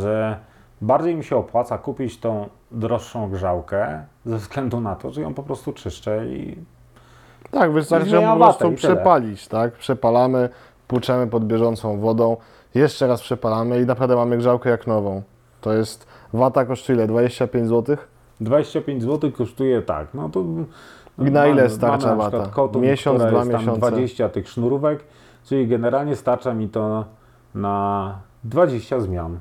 że 0.01 0.37
bardziej 0.81 1.17
mi 1.17 1.25
się 1.25 1.37
opłaca 1.37 1.79
kupić 1.79 2.21
tą 2.21 2.49
droższą 2.71 3.31
grzałkę 3.31 4.05
ze 4.27 4.37
względu 4.37 4.81
na 4.81 4.97
to, 4.97 5.11
że 5.11 5.21
ją 5.21 5.35
po 5.35 5.43
prostu 5.43 5.73
czyszczę 5.73 6.27
i 6.27 6.59
Tak, 7.51 7.73
wystarczy 7.73 8.11
ją 8.11 8.33
po 8.33 8.37
prostu 8.37 8.73
przepalić, 8.73 9.49
tak? 9.49 9.73
Przepalamy, 9.73 10.49
płuczemy 10.89 11.27
pod 11.27 11.45
bieżącą 11.45 11.99
wodą, 11.99 12.37
jeszcze 12.75 13.07
raz 13.07 13.21
przepalamy 13.21 13.81
i 13.81 13.87
naprawdę 13.87 14.17
mamy 14.17 14.39
grzałkę 14.39 14.71
jak 14.71 14.87
nową. 14.87 15.23
To 15.61 15.73
jest, 15.73 16.07
wata 16.33 16.65
kosztuje 16.65 16.97
ile? 16.99 17.07
25 17.07 17.69
zł? 17.69 17.97
25 18.41 19.03
zł 19.03 19.31
kosztuje 19.33 19.83
tak. 19.83 20.15
No 20.15 20.29
to 20.29 20.45
na 21.19 21.47
ile 21.47 21.71
starcza 21.71 22.17
mamy 22.17 22.19
na 22.19 22.41
przykład 22.41 22.71
wata? 22.73 22.79
Miesiąc, 22.79 23.23
dwa 23.23 23.45
miesiące? 23.45 23.91
20 23.91 24.29
tych 24.29 24.49
sznurówek, 24.49 25.05
czyli 25.45 25.67
generalnie 25.69 26.17
starcza 26.17 26.55
mi 26.55 26.69
to 26.69 27.05
na 27.55 28.19
20 28.45 29.01
zmian. 29.01 29.39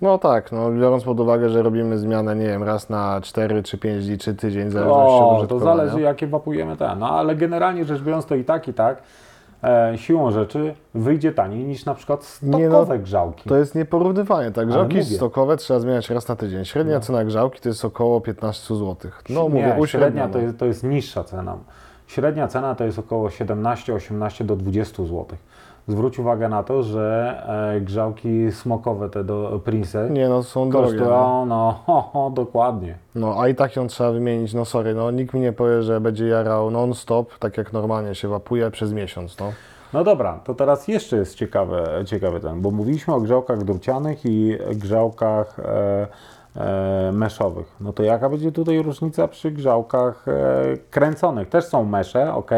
No 0.00 0.18
tak, 0.18 0.52
no 0.52 0.72
biorąc 0.72 1.04
pod 1.04 1.20
uwagę, 1.20 1.48
że 1.48 1.62
robimy 1.62 1.98
zmianę, 1.98 2.36
nie 2.36 2.46
wiem, 2.46 2.62
raz 2.62 2.90
na 2.90 3.20
4 3.20 3.62
czy 3.62 3.78
5 3.78 4.06
dni, 4.06 4.18
czy 4.18 4.34
tydzień, 4.34 4.70
zależności 4.70 5.22
od 5.22 5.42
O, 5.42 5.46
to 5.46 5.58
zależy 5.58 6.00
jakie 6.00 6.26
wapujemy 6.26 6.76
ten. 6.76 6.98
No 6.98 7.10
ale 7.10 7.36
generalnie 7.36 7.84
rzecz 7.84 8.02
biorąc 8.02 8.26
to 8.26 8.34
i 8.34 8.44
tak, 8.44 8.68
i 8.68 8.74
tak 8.74 9.02
siłą 9.96 10.30
rzeczy 10.30 10.74
wyjdzie 10.94 11.32
taniej 11.32 11.64
niż 11.64 11.84
na 11.84 11.94
przykład 11.94 12.38
Nie, 12.42 12.50
no, 12.50 12.58
stokowe 12.58 12.98
grzałki. 12.98 13.48
To 13.48 13.56
jest 13.56 13.74
nieporównywanie, 13.74 14.50
tak? 14.50 14.66
Grzałki 14.68 14.96
mówię. 14.96 15.16
stokowe 15.16 15.56
trzeba 15.56 15.80
zmieniać 15.80 16.10
raz 16.10 16.28
na 16.28 16.36
tydzień. 16.36 16.64
Średnia 16.64 17.00
cena 17.00 17.24
grzałki 17.24 17.60
to 17.60 17.68
jest 17.68 17.84
około 17.84 18.20
15 18.20 18.74
zł. 18.76 18.96
No 19.28 19.42
mówię, 19.48 19.54
Nie, 19.54 19.62
średnia 19.64 19.82
uśredniono. 19.82 20.32
to 20.32 20.38
jest, 20.38 20.58
to 20.58 20.66
jest 20.66 20.84
niższa 20.84 21.24
cena. 21.24 21.56
Średnia 22.06 22.48
cena 22.48 22.74
to 22.74 22.84
jest 22.84 22.98
około 22.98 23.30
17, 23.30 23.94
18 23.94 24.44
do 24.44 24.56
20 24.56 25.02
zł. 25.02 25.26
Zwróć 25.88 26.18
uwagę 26.18 26.48
na 26.48 26.62
to, 26.62 26.82
że 26.82 27.36
e, 27.76 27.80
grzałki 27.80 28.52
smokowe, 28.52 29.10
te 29.10 29.24
do 29.24 29.60
Prince, 29.64 29.96
Nie 30.10 30.28
no, 30.28 30.42
są 30.42 30.70
drogie. 30.70 31.00
No. 31.00 31.44
no, 31.46 31.72
ho, 31.86 32.02
ho, 32.02 32.30
dokładnie. 32.34 32.94
no, 33.14 33.40
a 33.40 33.48
i 33.48 33.54
tak 33.54 33.76
ją 33.76 33.86
trzeba 33.86 34.10
wymienić, 34.12 34.54
no 34.54 34.64
sorry, 34.64 34.94
no 34.94 35.10
nikt 35.10 35.34
mi 35.34 35.40
nie 35.40 35.52
powie, 35.52 35.82
że 35.82 36.00
będzie 36.00 36.26
jarał 36.26 36.70
non-stop, 36.70 37.38
tak 37.38 37.58
jak 37.58 37.72
normalnie 37.72 38.14
się 38.14 38.28
wapuje 38.28 38.70
przez 38.70 38.92
miesiąc, 38.92 39.38
no. 39.38 39.52
No 39.92 40.04
dobra, 40.04 40.40
to 40.44 40.54
teraz 40.54 40.88
jeszcze 40.88 41.16
jest 41.16 41.34
ciekawe, 41.34 42.02
ciekawy 42.06 42.40
ten, 42.40 42.60
bo 42.60 42.70
mówiliśmy 42.70 43.14
o 43.14 43.20
grzałkach 43.20 43.64
drucianych 43.64 44.20
i 44.24 44.58
grzałkach 44.74 45.58
e, 45.60 46.06
e, 46.56 47.12
meszowych. 47.12 47.76
No 47.80 47.92
to 47.92 48.02
jaka 48.02 48.28
będzie 48.28 48.52
tutaj 48.52 48.82
różnica 48.82 49.28
przy 49.28 49.50
grzałkach 49.50 50.28
e, 50.28 50.32
kręconych? 50.90 51.48
Też 51.48 51.64
są 51.64 51.84
mesze, 51.84 52.34
ok, 52.34 52.50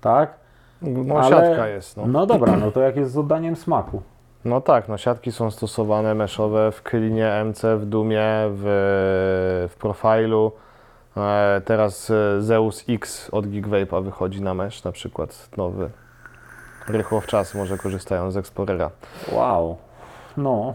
tak? 0.00 0.41
No 0.82 1.18
Ale- 1.18 1.28
siatka 1.28 1.68
jest, 1.68 1.96
no. 1.96 2.06
No 2.06 2.26
dobra, 2.26 2.56
no 2.56 2.70
to 2.70 2.80
jak 2.80 2.96
jest 2.96 3.12
z 3.12 3.18
oddaniem 3.18 3.56
smaku? 3.56 4.02
No 4.44 4.60
tak, 4.60 4.88
no 4.88 4.98
siatki 4.98 5.32
są 5.32 5.50
stosowane 5.50 6.14
meszowe 6.14 6.72
w 6.72 6.82
Krylinie, 6.82 7.44
MC, 7.44 7.62
w 7.78 7.84
Dumie, 7.86 8.24
w, 8.48 9.68
w 9.72 9.76
Profilu. 9.76 10.52
E, 11.16 11.60
teraz 11.64 12.10
e, 12.10 12.42
Zeus 12.42 12.84
X 12.88 13.28
od 13.32 13.46
Geekvape'a 13.46 14.04
wychodzi 14.04 14.42
na 14.42 14.54
mesh 14.54 14.84
na 14.84 14.92
przykład 14.92 15.48
nowy. 15.56 15.90
Rychło 16.88 17.20
w 17.20 17.26
czas 17.26 17.54
może 17.54 17.78
korzystają 17.78 18.30
z 18.30 18.36
Explorera. 18.36 18.90
Wow. 19.32 19.76
No, 20.36 20.74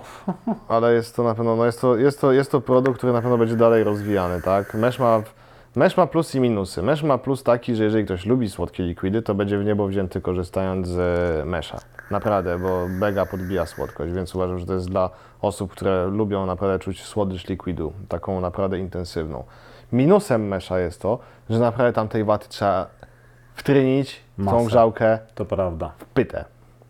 Ale 0.67 0.93
jest 0.93 1.15
to 1.15 1.23
na 1.23 1.35
pewno, 1.35 1.55
no 1.55 1.65
jest 1.65 1.81
to, 1.81 1.95
jest 1.95 2.21
to, 2.21 2.31
jest 2.31 2.51
to 2.51 2.61
produkt, 2.61 2.97
który 2.97 3.13
na 3.13 3.21
pewno 3.21 3.37
będzie 3.37 3.55
dalej 3.55 3.83
rozwijany, 3.83 4.41
tak? 4.41 4.73
Mesh 4.73 4.99
ma, 4.99 5.21
mesh 5.77 5.97
ma 5.97 6.07
plus 6.07 6.35
i 6.35 6.39
minusy. 6.39 6.81
Mesh 6.81 7.03
ma 7.03 7.17
plus 7.17 7.43
taki, 7.43 7.75
że 7.75 7.83
jeżeli 7.83 8.05
ktoś 8.05 8.25
lubi 8.25 8.49
słodkie 8.49 8.83
likwidy, 8.83 9.21
to 9.21 9.35
będzie 9.35 9.59
w 9.59 9.65
niebo 9.65 9.87
wzięty 9.87 10.21
korzystając 10.21 10.87
z 10.87 10.99
e, 11.41 11.45
mesha. 11.45 11.77
Naprawdę, 12.11 12.59
bo 12.59 12.87
mega 12.87 13.25
podbija 13.25 13.65
słodkość, 13.65 14.13
więc 14.13 14.35
uważam, 14.35 14.59
że 14.59 14.65
to 14.65 14.73
jest 14.73 14.89
dla 14.89 15.09
osób, 15.41 15.71
które 15.71 16.07
lubią 16.07 16.45
naprawdę 16.45 16.79
czuć 16.79 17.03
słodycz 17.03 17.47
likwidu, 17.47 17.93
taką 18.09 18.41
naprawdę 18.41 18.79
intensywną. 18.79 19.43
Minusem 19.91 20.47
mesha 20.47 20.79
jest 20.79 21.01
to, 21.01 21.19
że 21.49 21.59
naprawdę 21.59 21.93
tam 21.93 22.07
tej 22.07 22.23
waty 22.23 22.49
trzeba 22.49 22.87
wtrynić 23.55 24.21
w 24.37 24.45
tą 24.45 24.51
Masę. 24.51 24.67
grzałkę 24.67 25.19
to 25.35 25.45
prawda. 25.45 25.91
w 25.97 26.05
pytę. 26.05 26.45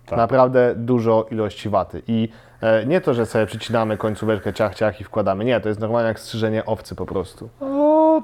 Tak. 0.05 0.17
Naprawdę 0.17 0.73
dużo 0.75 1.25
ilości 1.31 1.69
waty. 1.69 2.01
I 2.07 2.29
e, 2.61 2.85
nie 2.85 3.01
to, 3.01 3.13
że 3.13 3.25
sobie 3.25 3.45
przycinamy 3.45 3.97
końcóweczkę 3.97 4.53
ciach, 4.53 4.75
ciach 4.75 5.01
i 5.01 5.03
wkładamy. 5.03 5.45
Nie, 5.45 5.59
to 5.59 5.69
jest 5.69 5.81
normalnie 5.81 6.07
jak 6.07 6.19
strzyżenie 6.19 6.65
owcy 6.65 6.95
po 6.95 7.05
prostu. 7.05 7.49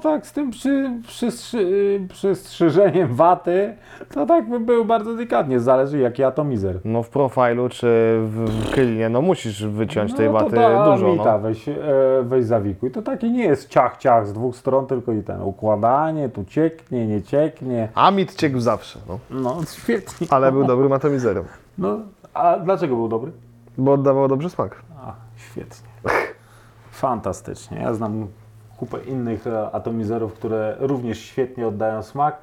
Tak, 0.04 0.26
z 0.26 0.32
tym 0.32 0.50
przy, 0.50 0.90
przystrzy, 1.06 2.00
przystrzyżeniem 2.12 3.14
waty, 3.14 3.76
to 4.14 4.26
tak 4.26 4.48
by 4.48 4.60
był 4.60 4.84
bardzo 4.84 5.14
delikatnie, 5.14 5.60
zależy 5.60 5.98
jaki 5.98 6.24
atomizer. 6.24 6.80
No 6.84 7.02
w 7.02 7.08
profilu 7.08 7.68
czy 7.68 7.86
w, 8.20 8.44
w 8.50 8.74
kylinie, 8.74 9.08
no 9.08 9.22
musisz 9.22 9.66
wyciąć 9.66 10.14
tej 10.14 10.26
no, 10.26 10.32
waty 10.32 10.50
to 10.50 10.56
da, 10.56 10.84
dużo. 10.92 11.12
Mita, 11.12 11.32
No. 11.32 11.38
weź, 11.38 11.68
e, 11.68 11.74
weź 12.22 12.44
zawikuj. 12.44 12.90
To 12.90 13.02
taki 13.02 13.30
nie 13.30 13.44
jest 13.44 13.68
ciach, 13.68 13.96
ciach 13.96 14.26
z 14.26 14.32
dwóch 14.32 14.56
stron, 14.56 14.86
tylko 14.86 15.12
i 15.12 15.22
ten 15.22 15.42
układanie, 15.42 16.28
tu 16.28 16.44
cieknie, 16.44 17.06
nie 17.06 17.22
cieknie. 17.22 17.88
A 17.94 18.10
mit 18.10 18.34
ciekł 18.34 18.60
zawsze, 18.60 18.98
no. 19.08 19.18
No, 19.30 19.60
świetnie. 19.72 20.26
ale 20.30 20.52
był 20.52 20.64
dobrym 20.64 20.92
atomizerem, 20.92 21.44
No, 21.78 21.98
a 22.34 22.58
dlaczego 22.58 22.96
był 22.96 23.08
dobry? 23.08 23.32
bo 23.78 23.92
oddawał 23.92 24.28
dobrze 24.28 24.50
smak. 24.50 24.82
A, 25.06 25.12
świetnie. 25.36 25.88
Fantastycznie. 26.90 27.78
Ja 27.78 27.94
znam 27.94 28.26
kupę 28.84 29.04
innych 29.04 29.46
e, 29.46 29.70
atomizerów, 29.70 30.34
które 30.34 30.76
również 30.80 31.18
świetnie 31.18 31.66
oddają 31.66 32.02
smak. 32.02 32.38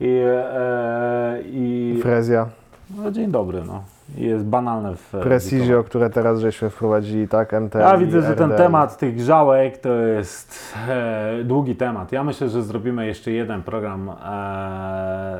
I, 0.00 0.22
e, 0.26 1.38
i 1.44 1.98
Frezja, 2.02 2.48
no, 2.96 3.10
dzień 3.10 3.30
dobry, 3.30 3.62
no. 3.66 3.82
Jest 4.16 4.44
banalne 4.44 4.96
w 4.96 5.10
Precisio, 5.22 5.84
które 5.84 6.10
teraz 6.10 6.40
żeśmy 6.40 6.70
wprowadzili, 6.70 7.28
tak? 7.28 7.52
MT. 7.52 7.74
Ja 7.74 7.98
widzę, 7.98 8.22
że 8.22 8.36
ten 8.36 8.50
temat 8.50 8.98
tych 8.98 9.16
grzałek 9.16 9.78
to 9.78 9.94
jest 9.94 10.74
e, 10.88 11.44
długi 11.44 11.76
temat. 11.76 12.12
Ja 12.12 12.24
myślę, 12.24 12.48
że 12.48 12.62
zrobimy 12.62 13.06
jeszcze 13.06 13.30
jeden 13.30 13.62
program 13.62 14.08
e, 14.08 14.14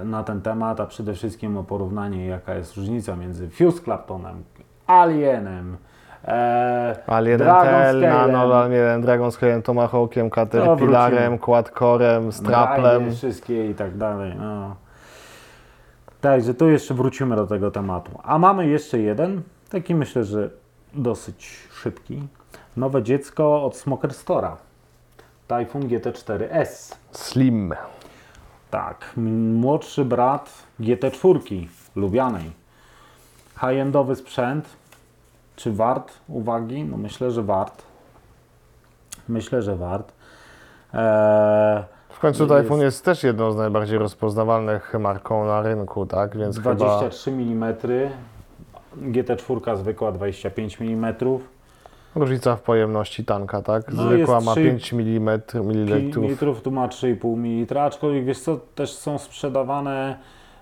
na 0.05 0.25
ten 0.27 0.41
temat, 0.41 0.81
a 0.81 0.87
przede 0.87 1.15
wszystkim 1.15 1.57
o 1.57 1.65
porównanie, 1.65 2.27
jaka 2.27 2.55
jest 2.55 2.77
różnica 2.77 3.17
między 3.17 3.51
Fuse 3.51 3.83
Claptonem, 3.83 4.43
Alienem, 4.87 5.77
e, 6.25 6.97
Alien 7.07 7.39
Dragon 7.39 7.65
Tel, 7.65 8.01
Scale'em. 8.01 8.33
Nano, 8.33 8.55
Alien, 8.55 9.03
Dragon 9.03 9.31
Scale'em, 9.31 9.63
Tomahawkiem, 9.63 10.31
Caterpillarem, 10.31 11.19
wrócimy. 11.19 11.39
Quadcorem, 11.39 12.33
Straplem. 12.33 13.15
Wszystkie 13.15 13.71
i 13.71 13.75
tak 13.75 13.97
dalej. 13.97 14.35
No. 14.39 14.77
Także 16.21 16.55
tu 16.55 16.69
jeszcze 16.69 16.95
wrócimy 16.95 17.37
do 17.37 17.47
tego 17.47 17.71
tematu. 17.71 18.11
A 18.23 18.39
mamy 18.39 18.67
jeszcze 18.67 18.99
jeden, 18.99 19.43
taki 19.71 19.95
myślę, 19.95 20.25
że 20.25 20.51
dosyć 20.95 21.69
szybki. 21.73 22.23
Nowe 22.77 23.03
dziecko 23.03 23.65
od 23.65 23.77
Smoker 23.77 24.11
Store'a. 24.11 24.57
Typhoon 25.49 25.89
GT4S. 25.89 26.95
Slim. 27.13 27.75
Tak, 28.71 29.11
młodszy 29.55 30.05
brat 30.05 30.51
GT4 30.81 31.67
lubianej. 31.97 32.51
High-endowy 33.61 34.17
sprzęt. 34.17 34.82
Czy 35.63 35.73
wart 35.73 36.13
uwagi? 36.29 36.85
No 36.85 36.97
myślę, 36.97 37.31
że 37.31 37.43
wart. 37.43 37.83
Myślę, 39.29 39.63
że 39.63 39.77
wart. 39.77 40.13
Eee, 40.95 41.83
W 42.09 42.19
końcu 42.19 42.43
Jest- 42.43 42.55
Typhoon 42.55 42.81
jest 42.81 43.05
też 43.05 43.23
jedną 43.23 43.53
z 43.53 43.57
najbardziej 43.57 43.99
rozpoznawalnych 43.99 44.95
marką 45.01 45.47
na 45.47 45.63
rynku, 45.63 46.07
tak? 46.07 46.37
Więc 46.37 46.57
chyba 46.57 46.75
23 46.75 47.31
mm. 47.31 47.75
GT4 49.03 49.77
zwykła 49.77 50.13
25 50.13 50.81
mm. 50.81 51.15
różnica 52.15 52.57
w 52.57 52.63
pojemności 52.63 53.25
tanka, 53.25 53.63
tak? 53.63 53.93
No, 53.93 54.03
Zwykła 54.03 54.35
jest 54.35 54.47
ma 54.47 54.53
trzy 54.53 54.65
5 54.65 54.93
mm, 54.93 55.41
mililitrów. 55.55 56.25
Litrów 56.25 56.63
tu 56.63 56.71
ma 56.71 56.89
3,5 56.89 57.37
ml, 57.37 57.79
aczkolwiek 57.79 58.25
wiesz 58.25 58.41
co, 58.41 58.57
też 58.75 58.93
są 58.93 59.19
sprzedawane, 59.19 60.19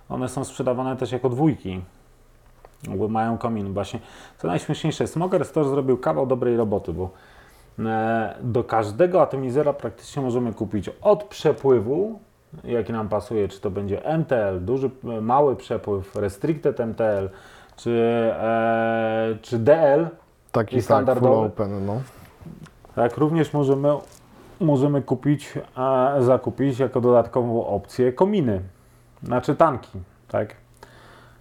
one 0.08 0.28
są 0.28 0.44
sprzedawane 0.44 0.96
też 0.96 1.12
jako 1.12 1.28
dwójki. 1.28 1.80
Mają 3.08 3.38
komin 3.38 3.72
właśnie. 3.72 4.00
Co 4.38 4.48
najśmieszniejsze, 4.48 5.06
Smoker 5.06 5.44
Store 5.44 5.68
zrobił 5.68 5.98
kawał 5.98 6.26
dobrej 6.26 6.56
roboty, 6.56 6.92
bo 6.92 7.10
e, 7.78 8.34
do 8.42 8.64
każdego 8.64 9.22
atomizera 9.22 9.72
praktycznie 9.72 10.22
możemy 10.22 10.52
kupić 10.52 10.90
od 11.02 11.24
przepływu, 11.24 12.18
jaki 12.64 12.92
nam 12.92 13.08
pasuje, 13.08 13.48
czy 13.48 13.60
to 13.60 13.70
będzie 13.70 14.02
MTL, 14.18 14.60
duży, 14.64 14.90
e, 15.04 15.20
mały 15.20 15.56
przepływ, 15.56 16.16
Restricted 16.16 16.80
MTL, 16.80 17.28
czy, 17.76 17.90
e, 18.40 19.36
czy 19.42 19.58
DL, 19.58 20.08
Taki 20.52 20.76
i 20.76 20.78
tak, 20.78 20.84
standardowy? 20.84 21.46
open, 21.46 21.86
no. 21.86 22.00
tak, 22.94 23.16
również 23.16 23.52
możemy, 23.52 23.88
możemy 24.60 25.02
kupić, 25.02 25.52
e, 26.18 26.22
zakupić 26.22 26.78
jako 26.78 27.00
dodatkową 27.00 27.66
opcję 27.66 28.12
kominy, 28.12 28.60
znaczy 29.22 29.56
tanki, 29.56 29.98
tak. 30.28 30.56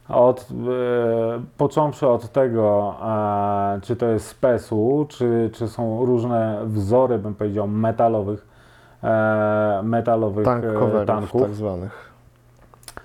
Od, 0.09 0.47
e, 0.51 1.41
począwszy 1.57 2.07
od 2.07 2.31
tego, 2.31 2.95
e, 3.05 3.79
czy 3.81 3.95
to 3.95 4.05
jest 4.05 4.27
z 4.27 4.33
PES-u, 4.33 5.05
czy, 5.09 5.49
czy 5.53 5.67
są 5.67 6.05
różne 6.05 6.59
wzory, 6.65 7.19
bym 7.19 7.35
powiedział, 7.35 7.67
metalowych, 7.67 8.47
e, 9.03 9.81
metalowych 9.83 10.45
Tank 10.45 10.65
coverów 10.79 11.07
tanków. 11.07 11.41
tak 11.41 11.53
zwanych. 11.53 12.09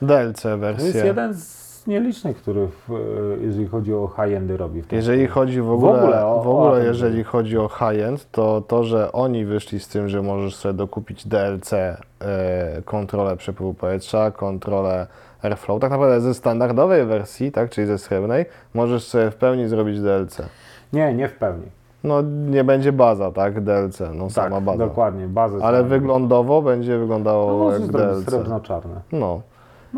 DLC 0.02 0.42
To 0.42 0.48
jest 0.48 0.60
wersja. 0.60 1.04
jeden 1.04 1.34
z 1.34 1.64
nielicznych, 1.86 2.36
który, 2.36 2.66
w, 2.88 2.92
jeżeli 3.40 3.66
chodzi 3.66 3.94
o 3.94 4.08
high-endy, 4.16 4.56
robi. 4.56 4.82
W 4.82 4.92
Jeżeli 4.92 5.26
chodzi 5.26 5.60
w 5.60 5.70
ogóle, 5.70 5.92
w 5.92 5.96
ogóle 5.96 6.26
ogóle, 6.26 6.26
o- 6.26 6.70
o 6.72 6.78
jeżeli 6.78 7.24
chodzi 7.24 7.58
o 7.58 7.68
high-end, 7.68 8.30
to 8.32 8.60
to, 8.68 8.84
że 8.84 9.12
oni 9.12 9.44
wyszli 9.44 9.80
z 9.80 9.88
tym, 9.88 10.08
że 10.08 10.22
możesz 10.22 10.56
sobie 10.56 10.74
dokupić 10.74 11.26
DLC, 11.28 11.72
e, 11.72 11.96
kontrolę 12.84 13.36
przepływu 13.36 13.74
powietrza, 13.74 14.30
kontrolę 14.30 15.06
airflow, 15.44 15.80
tak 15.80 15.90
naprawdę 15.90 16.20
ze 16.20 16.34
standardowej 16.34 17.06
wersji, 17.06 17.52
tak, 17.52 17.70
czyli 17.70 17.86
ze 17.86 17.98
srebrnej, 17.98 18.44
możesz 18.74 19.04
sobie 19.04 19.30
w 19.30 19.36
pełni 19.36 19.68
zrobić 19.68 20.00
DLC. 20.00 20.42
Nie, 20.92 21.14
nie 21.14 21.28
w 21.28 21.34
pełni. 21.34 21.66
No 22.04 22.22
nie 22.22 22.64
będzie 22.64 22.92
baza, 22.92 23.30
tak, 23.32 23.60
DLC, 23.64 24.02
no 24.14 24.30
sama 24.30 24.56
tak, 24.56 24.64
baza. 24.64 24.78
dokładnie, 24.78 25.26
bazę. 25.28 25.58
Ale 25.64 25.78
samą. 25.78 25.88
wyglądowo 25.88 26.62
będzie 26.62 26.92
No, 26.94 26.98
wyglądało 27.00 27.58
możesz 27.58 27.80
jak 27.80 27.90
DLC. 27.90 28.24
srebrno-czarne. 28.24 29.00
No. 29.12 29.40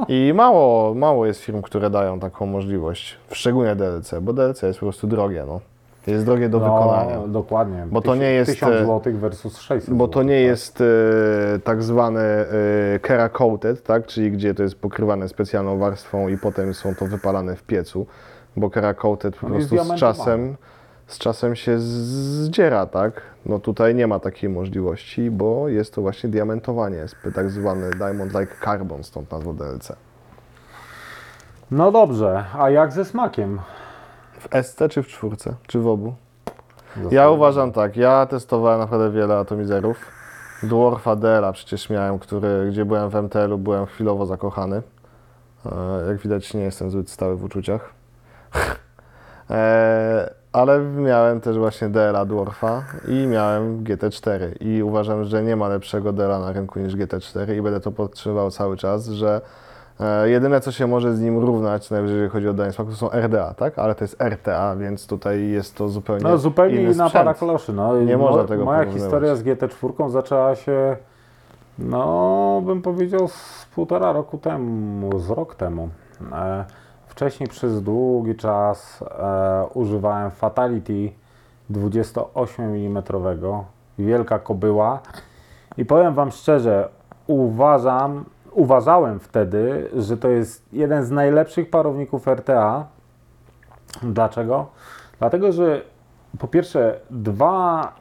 I 0.09 0.33
mało, 0.35 0.95
mało 0.95 1.27
jest 1.27 1.41
firm, 1.41 1.63
które 1.63 1.91
dają 1.91 2.21
taką 2.21 2.47
możliwość, 2.47 3.19
szczególnie 3.33 3.77
DLC, 3.77 4.15
bo 4.21 4.33
DLC 4.33 4.63
jest 4.63 4.79
po 4.81 4.87
prostu 4.87 5.07
drogie, 5.07 5.45
no. 5.47 5.61
Jest 6.07 6.25
drogie 6.25 6.49
do 6.49 6.61
wykonania. 6.61 7.17
No, 7.17 7.29
dokładnie. 7.29 7.87
Bo 7.91 8.01
to 8.01 8.15
nie 8.15 8.33
jest, 8.33 8.51
1000 8.51 8.73
e, 8.73 8.79
zł 8.79 9.13
versus 9.17 9.59
600 9.59 9.95
Bo 9.95 10.09
to 10.09 10.23
nie 10.23 10.35
tak. 10.35 10.45
jest 10.45 10.81
e, 10.81 11.59
tak 11.59 11.83
zwany 11.83 12.21
e, 12.21 12.47
Kera 13.03 13.29
Coated, 13.29 13.83
tak? 13.83 14.07
czyli 14.07 14.31
gdzie 14.33 14.55
to 14.55 14.63
jest 14.63 14.75
pokrywane 14.75 15.29
specjalną 15.29 15.79
warstwą 15.79 16.29
i 16.29 16.39
potem 16.39 16.75
są 16.75 16.95
to 16.95 17.07
wypalane 17.07 17.57
w 17.57 17.63
piecu, 17.63 18.07
bo 18.57 18.71
Kera 18.71 18.95
Coated 18.95 19.37
po 19.37 19.47
On 19.47 19.53
prostu 19.53 19.85
z 19.85 19.95
czasem, 19.95 20.57
z 21.07 21.19
czasem 21.19 21.57
się 21.57 21.79
zdziera, 21.79 22.87
tak? 22.87 23.23
No 23.47 23.59
tutaj 23.59 23.95
nie 23.95 24.07
ma 24.07 24.19
takiej 24.19 24.51
możliwości, 24.51 25.31
bo 25.31 25.69
jest 25.69 25.95
to 25.95 26.03
właśnie 26.03 26.31
diamentowanie, 26.31 26.97
jest 26.97 27.17
tak 27.35 27.51
zwany 27.51 27.91
Diamond 27.91 28.35
Like 28.35 28.53
Carbon, 28.65 29.05
stąd 29.05 29.31
nazwa 29.31 29.53
DLC. 29.53 29.93
No 31.71 31.93
dobrze, 31.93 32.45
a 32.59 32.71
jak 32.71 32.93
ze 32.93 33.05
smakiem? 33.05 33.59
W 34.39 34.49
SC 34.63 34.79
czy 34.91 35.03
w 35.03 35.07
czwórce, 35.09 35.55
czy 35.67 35.81
w 35.81 35.87
obu? 35.89 36.15
Ja 37.11 37.31
uważam 37.31 37.73
tak, 37.73 37.97
ja 37.97 38.27
testowałem 38.27 38.79
naprawdę 38.81 39.11
wiele 39.11 39.37
atomizerów. 39.37 39.97
Dwarfa 40.63 41.17
Dela 41.17 41.53
przecież 41.53 41.91
miałem, 41.91 42.19
który, 42.19 42.69
gdzie 42.71 42.85
byłem 42.85 43.11
w 43.11 43.15
MTL-u, 43.15 43.59
byłem 43.59 43.87
chwilowo 43.87 44.27
zakochany. 44.27 44.83
E, 45.67 46.07
Jak 46.09 46.17
widać 46.19 46.55
nie 46.55 46.61
jestem 46.63 46.91
zbyt 46.91 47.11
stały 47.11 47.37
w 47.37 47.45
uczuciach. 47.45 47.91
E, 49.51 50.31
Ale 50.53 50.81
miałem 50.81 51.41
też 51.41 51.59
właśnie 51.59 51.89
DLA 51.89 52.25
Dwarfa 52.25 52.85
i 53.09 53.27
miałem 53.27 53.85
GT4 53.85 54.41
i 54.61 54.83
uważam, 54.83 55.25
że 55.25 55.43
nie 55.43 55.57
ma 55.57 55.69
lepszego 55.69 56.13
DLA 56.13 56.39
na 56.39 56.53
rynku 56.53 56.79
niż 56.81 56.97
GT4 56.97 57.57
i 57.57 57.63
będę 57.63 57.81
to 57.81 57.93
podtrzymywał 57.93 58.51
cały 58.51 58.77
czas, 58.77 59.09
że 59.09 59.41
jedyne 60.25 60.61
co 60.61 60.73
się 60.73 60.87
może 60.87 61.15
z 61.15 61.21
nim 61.21 61.39
równać, 61.39 61.91
najwyżej 61.91 62.15
jeżeli 62.17 62.31
chodzi 62.33 62.49
o 62.49 62.53
danie 62.55 62.73
smaku, 62.73 62.91
to 62.91 62.97
są 62.97 63.11
RDA, 63.11 63.55
tak? 63.55 63.79
Ale 63.79 63.95
to 63.95 64.05
jest 64.05 64.21
RTA, 64.23 64.77
więc 64.77 65.07
tutaj 65.07 65.49
jest 65.49 65.75
to 65.77 65.89
zupełnie 65.89 66.23
No 66.25 66.39
zupełnie 66.39 66.75
inny 66.75 66.83
inna 66.93 66.93
sprzęt. 67.09 67.13
para 67.13 67.35
kloszy. 67.35 67.73
No, 67.73 67.97
Nie 68.03 68.17
Mo- 68.17 68.25
można 68.27 68.45
tego 68.45 68.65
Moja 68.65 68.79
porównywać. 68.79 69.03
historia 69.03 69.37
z 69.37 69.43
GT4 69.43 70.11
zaczęła 70.11 70.55
się, 70.55 70.97
no 71.79 72.63
bym 72.67 72.83
powiedział 72.83 73.29
z 73.29 73.67
półtora 73.75 74.13
roku 74.13 74.39
temu, 74.39 75.19
z 75.19 75.31
rok 75.31 75.55
temu. 75.55 75.89
E, 76.33 76.65
wcześniej 77.07 77.49
przez 77.49 77.83
długi 77.83 78.35
czas 78.35 79.05
e, 79.19 79.65
używałem 79.75 80.31
Fatality 80.31 81.11
28 81.71 82.65
mm, 82.65 83.03
wielka 83.99 84.39
kobyła 84.39 84.99
i 85.79 85.85
powiem 85.85 86.15
Wam 86.15 86.31
szczerze, 86.31 86.89
uważam, 87.27 88.25
uważałem 88.57 89.21
wtedy, 89.21 89.89
że 89.97 90.17
to 90.17 90.29
jest 90.29 90.67
jeden 90.73 91.05
z 91.05 91.11
najlepszych 91.11 91.71
parowników 91.71 92.27
RTA. 92.29 92.87
Dlaczego? 94.03 94.67
Dlatego, 95.19 95.53
że 95.53 95.83
po 96.39 96.49
pierwsze 96.49 97.01
dwa, 97.11 97.93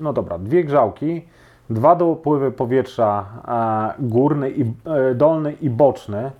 no 0.00 0.12
dobra, 0.12 0.38
dwie 0.38 0.64
grzałki, 0.64 1.24
dwa 1.70 1.96
dopływy 1.96 2.52
powietrza 2.52 3.24
e, 3.48 4.02
górny 4.02 4.50
i 4.50 4.62
e, 4.62 5.14
dolny 5.14 5.52
i 5.52 5.70
boczny 5.70 6.30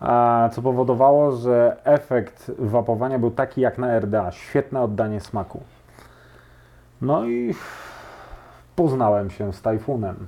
a, 0.00 0.48
co 0.52 0.62
powodowało, 0.62 1.32
że 1.32 1.76
efekt 1.84 2.50
wapowania 2.58 3.18
był 3.18 3.30
taki 3.30 3.60
jak 3.60 3.78
na 3.78 4.00
RDA, 4.00 4.32
świetne 4.32 4.82
oddanie 4.82 5.20
smaku. 5.20 5.60
No 7.02 7.24
i 7.24 7.54
poznałem 8.76 9.30
się 9.30 9.52
z 9.52 9.62
Tajfunem. 9.62 10.26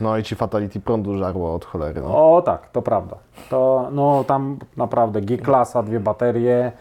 No 0.00 0.18
i 0.18 0.22
ci 0.22 0.34
Fatality 0.34 0.80
prądu 0.80 1.18
żarło 1.18 1.54
od 1.54 1.64
cholery. 1.64 2.00
No. 2.00 2.36
O 2.36 2.42
tak, 2.42 2.70
to 2.70 2.82
prawda. 2.82 3.16
To 3.50 3.88
no 3.92 4.24
tam 4.24 4.58
naprawdę 4.76 5.20
G-klasa, 5.20 5.82
dwie 5.82 6.00
baterie 6.00 6.72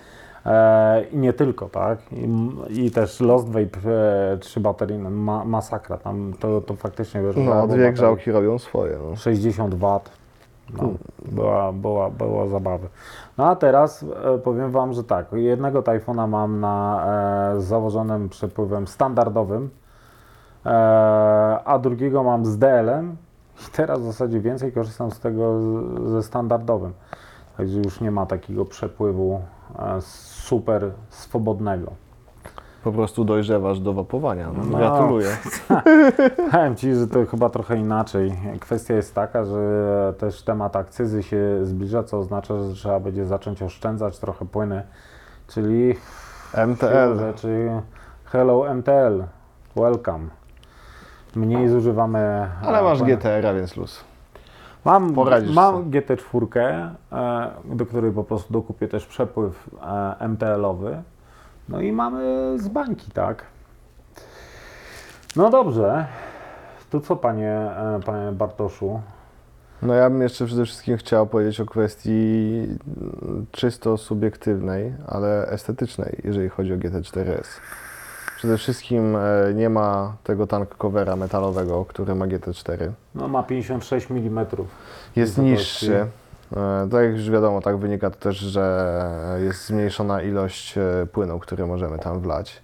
e, 0.46 1.04
i 1.04 1.18
nie 1.18 1.34
tylko, 1.34 1.70
tak? 1.70 2.00
I, 2.12 2.86
i 2.86 2.92
też 2.92 3.20
Lost 3.20 3.48
Vape, 3.48 3.92
e, 4.34 4.38
trzy 4.38 4.60
baterie, 4.60 4.98
no, 4.98 5.10
ma, 5.10 5.46
masakra. 5.46 5.98
Tam 5.98 6.34
to, 6.40 6.62
to 6.62 6.76
faktycznie 6.76 7.22
wiesz, 7.22 7.36
no 7.36 7.68
dwie 7.68 7.92
grzałki 7.92 8.32
robią 8.32 8.60
swoje. 8.60 8.98
No. 9.10 9.16
60 9.16 9.76
W. 9.76 10.00
No, 10.78 10.90
była, 11.26 11.72
była, 11.72 12.10
była 12.10 12.48
zabawy. 12.48 12.88
No 13.38 13.48
a 13.48 13.56
teraz 13.56 14.06
e, 14.36 14.38
powiem 14.38 14.72
Wam, 14.72 14.94
że 14.94 15.04
tak, 15.04 15.26
jednego 15.32 15.82
Tajfuna 15.82 16.28
mam 16.28 16.60
na 16.60 17.06
e, 17.56 17.62
z 17.62 17.64
założonym 17.64 18.30
przepływem 18.30 18.88
standardowym, 18.88 19.70
a 21.66 21.80
drugiego 21.82 22.24
mam 22.24 22.46
z 22.46 22.58
DL-em 22.58 23.16
i 23.68 23.72
teraz 23.72 24.02
w 24.02 24.06
zasadzie 24.06 24.40
więcej 24.40 24.72
korzystam 24.72 25.12
z 25.12 25.20
tego 25.20 25.60
ze 26.06 26.24
standardowym. 26.24 26.94
Także 27.58 27.78
już 27.80 28.02
nie 28.02 28.12
ma 28.12 28.26
takiego 28.26 28.66
przepływu 28.66 29.42
e, 29.80 30.02
super 30.02 30.92
swobodnego. 31.10 31.92
Po 32.84 32.92
prostu 32.92 33.26
dojrzewasz 33.26 33.80
do 33.80 33.94
wapowania. 33.94 34.52
No. 34.58 34.64
No. 34.72 34.78
Gratuluję. 34.78 35.38
Powiem 36.52 36.76
Ci, 36.76 36.94
że 36.96 37.08
to 37.08 37.26
chyba 37.26 37.50
trochę 37.50 37.78
inaczej. 37.78 38.34
Kwestia 38.60 38.94
jest 38.94 39.16
taka, 39.16 39.46
że 39.46 40.14
też 40.18 40.44
temat 40.44 40.76
akcyzy 40.76 41.24
się 41.24 41.60
zbliża, 41.62 42.04
co 42.04 42.20
oznacza, 42.20 42.60
że 42.60 42.74
trzeba 42.74 43.00
będzie 43.00 43.26
zacząć 43.26 43.62
oszczędzać 43.62 44.20
trochę 44.20 44.46
płyny, 44.46 44.84
czyli 45.48 45.96
MTL. 46.68 47.18
rzeczy 47.20 47.70
Hello 48.26 48.74
MTL, 48.74 49.24
welcome. 49.76 50.43
Mniej 51.36 51.70
zużywamy. 51.70 52.50
Ale 52.62 52.80
e, 52.80 52.84
masz 52.84 53.00
płyny. 53.00 53.18
GTR, 53.18 53.56
więc 53.56 53.78
luz. 53.78 54.04
Mam, 54.86 55.14
Poradzisz 55.14 55.56
mam 55.56 55.76
sobie. 55.76 56.02
GT4, 56.02 56.60
e, 57.12 57.52
do 57.66 57.86
której 57.86 58.12
po 58.12 58.24
prostu 58.24 58.54
dokupię 58.54 58.88
też 58.88 59.06
przepływ 59.06 59.70
e, 60.20 60.28
MTL-owy. 60.28 61.04
No 61.70 61.82
i 61.82 61.92
mamy 61.92 62.54
z 62.60 62.68
bańki, 62.68 63.12
tak? 63.12 63.46
No 65.36 65.50
dobrze. 65.50 66.08
To 66.90 67.00
co, 67.00 67.16
panie, 67.16 67.52
e, 67.52 68.00
panie 68.06 68.32
Bartoszu? 68.32 69.02
No 69.82 69.94
ja 69.94 70.10
bym 70.10 70.22
jeszcze 70.22 70.46
przede 70.46 70.66
wszystkim 70.66 70.98
chciał 70.98 71.28
powiedzieć 71.28 71.60
o 71.60 71.66
kwestii 71.66 72.68
czysto 73.52 73.98
subiektywnej, 73.98 74.94
ale 75.08 75.48
estetycznej, 75.48 76.22
jeżeli 76.24 76.50
chodzi 76.50 76.74
o 76.74 76.78
GT4S. 76.78 77.48
Przede 78.44 78.58
wszystkim 78.58 79.16
e, 79.16 79.54
nie 79.54 79.70
ma 79.70 80.16
tego 80.24 80.48
tank 80.48 80.76
covera 80.76 81.16
metalowego, 81.16 81.86
który 81.86 82.16
ma 82.16 82.26
GT4. 82.28 82.92
No 83.16 83.28
ma 83.28 83.44
56 83.44 84.12
mm. 84.12 84.46
Jest 85.16 85.38
niższy. 85.38 86.08
Tak 86.92 87.04
jak 87.04 87.12
już 87.12 87.30
wiadomo, 87.30 87.62
tak 87.62 87.78
wynika 87.78 88.10
to 88.10 88.16
też, 88.16 88.38
że 88.38 89.10
jest 89.40 89.66
zmniejszona 89.66 90.22
ilość 90.22 90.78
e, 90.78 91.08
płynu, 91.12 91.40
który 91.40 91.66
możemy 91.66 92.00
tam 92.00 92.20
wlać. 92.20 92.62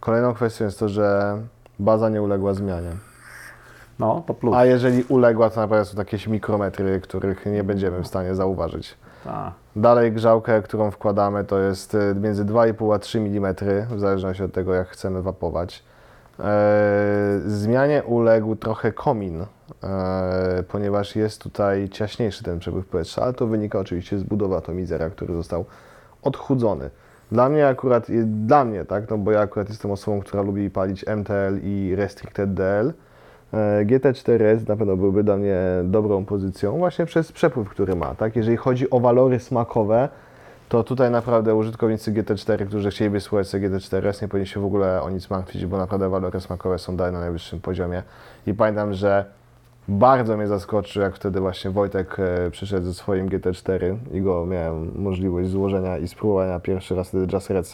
Kolejną 0.00 0.34
kwestią 0.34 0.64
jest 0.64 0.78
to, 0.78 0.88
że 0.88 1.38
baza 1.78 2.08
nie 2.08 2.22
uległa 2.22 2.54
zmianie. 2.54 2.90
No, 3.98 4.22
to 4.26 4.34
plus. 4.34 4.54
A 4.54 4.64
jeżeli 4.64 5.04
uległa, 5.04 5.50
to 5.50 5.60
naprawdę 5.60 5.84
są 5.84 5.98
jakieś 5.98 6.26
mikrometry, 6.26 7.00
których 7.00 7.46
nie 7.46 7.64
będziemy 7.64 8.02
w 8.02 8.06
stanie 8.06 8.34
zauważyć. 8.34 8.94
Tak. 9.24 9.52
Dalej 9.76 10.12
grzałkę, 10.12 10.62
którą 10.62 10.90
wkładamy, 10.90 11.44
to 11.44 11.58
jest 11.58 11.94
e, 11.94 12.14
między 12.14 12.44
2,5 12.44 12.94
a 12.94 12.98
3 12.98 13.18
mm, 13.18 13.54
w 13.88 14.00
zależności 14.00 14.42
od 14.42 14.52
tego, 14.52 14.74
jak 14.74 14.88
chcemy 14.88 15.22
wapować. 15.22 15.84
E, 16.40 17.40
zmianie 17.46 18.02
uległ 18.02 18.56
trochę 18.56 18.92
komin, 18.92 19.42
e, 19.82 20.62
ponieważ 20.68 21.16
jest 21.16 21.42
tutaj 21.42 21.88
ciaśniejszy 21.88 22.44
ten 22.44 22.58
przepływ 22.58 22.86
powietrza, 22.86 23.22
ale 23.22 23.32
to 23.32 23.46
wynika 23.46 23.78
oczywiście 23.78 24.18
z 24.18 24.22
budowy 24.22 24.56
atomizera, 24.56 25.10
który 25.10 25.34
został 25.34 25.64
odchudzony. 26.22 26.90
Dla 27.32 27.48
mnie 27.48 27.68
akurat, 27.68 28.06
dla 28.26 28.64
mnie, 28.64 28.84
tak, 28.84 29.10
no 29.10 29.18
bo 29.18 29.30
ja 29.30 29.40
akurat 29.40 29.68
jestem 29.68 29.90
osobą, 29.90 30.20
która 30.20 30.42
lubi 30.42 30.70
palić 30.70 31.04
MTL 31.06 31.58
i 31.62 31.94
Restricted 31.96 32.54
DL. 32.54 32.92
E, 33.54 33.84
GT4S 33.84 34.68
na 34.68 34.76
pewno 34.76 34.96
byłby 34.96 35.24
dla 35.24 35.36
mnie 35.36 35.56
dobrą 35.84 36.24
pozycją 36.24 36.78
właśnie 36.78 37.06
przez 37.06 37.32
przepływ, 37.32 37.68
który 37.68 37.96
ma. 37.96 38.14
Tak? 38.14 38.36
Jeżeli 38.36 38.56
chodzi 38.56 38.90
o 38.90 39.00
walory 39.00 39.38
smakowe, 39.38 40.08
to 40.68 40.84
tutaj 40.84 41.10
naprawdę 41.10 41.54
użytkownicy 41.54 42.12
GT4, 42.12 42.66
którzy 42.66 42.90
chcieliby 42.90 43.20
słuchać 43.20 43.48
sobie 43.48 43.70
GT4S, 43.70 44.22
nie 44.22 44.28
powinni 44.28 44.46
się 44.46 44.60
w 44.60 44.64
ogóle 44.64 45.02
o 45.02 45.10
nic 45.10 45.30
martwić, 45.30 45.66
bo 45.66 45.76
naprawdę 45.76 46.08
walory 46.08 46.40
smakowe 46.40 46.78
są 46.78 46.96
dalej 46.96 47.12
na 47.12 47.20
najwyższym 47.20 47.60
poziomie. 47.60 48.02
I 48.46 48.54
pamiętam, 48.54 48.94
że 48.94 49.24
bardzo 49.88 50.36
mnie 50.36 50.46
zaskoczył, 50.46 51.02
jak 51.02 51.16
wtedy 51.16 51.40
właśnie 51.40 51.70
Wojtek 51.70 52.16
e, 52.18 52.50
przyszedł 52.50 52.86
ze 52.86 52.94
swoim 52.94 53.28
GT4 53.28 53.96
i 54.12 54.20
go 54.20 54.46
miałem 54.46 55.02
możliwość 55.02 55.48
złożenia 55.48 55.98
i 55.98 56.08
spróbowania 56.08 56.60
pierwszy 56.60 56.94
raz 56.94 57.08
wtedy 57.08 57.26
Just. 57.32 57.72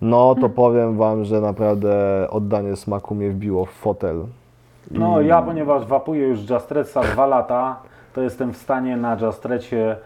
No 0.00 0.34
to 0.34 0.48
powiem 0.48 0.96
Wam, 0.96 1.24
że 1.24 1.40
naprawdę 1.40 2.26
oddanie 2.30 2.76
smaku 2.76 3.14
mnie 3.14 3.30
wbiło 3.30 3.64
w 3.64 3.70
fotel. 3.70 4.26
No 4.90 5.20
ja, 5.20 5.42
ponieważ 5.42 5.86
wapuję 5.86 6.26
już 6.28 6.50
Jastretsa 6.50 7.00
dwa 7.00 7.26
lata, 7.26 7.76
to 8.14 8.20
jestem 8.22 8.52
w 8.52 8.56
stanie 8.56 8.96
na 8.96 9.16
Jastrecie 9.20 9.96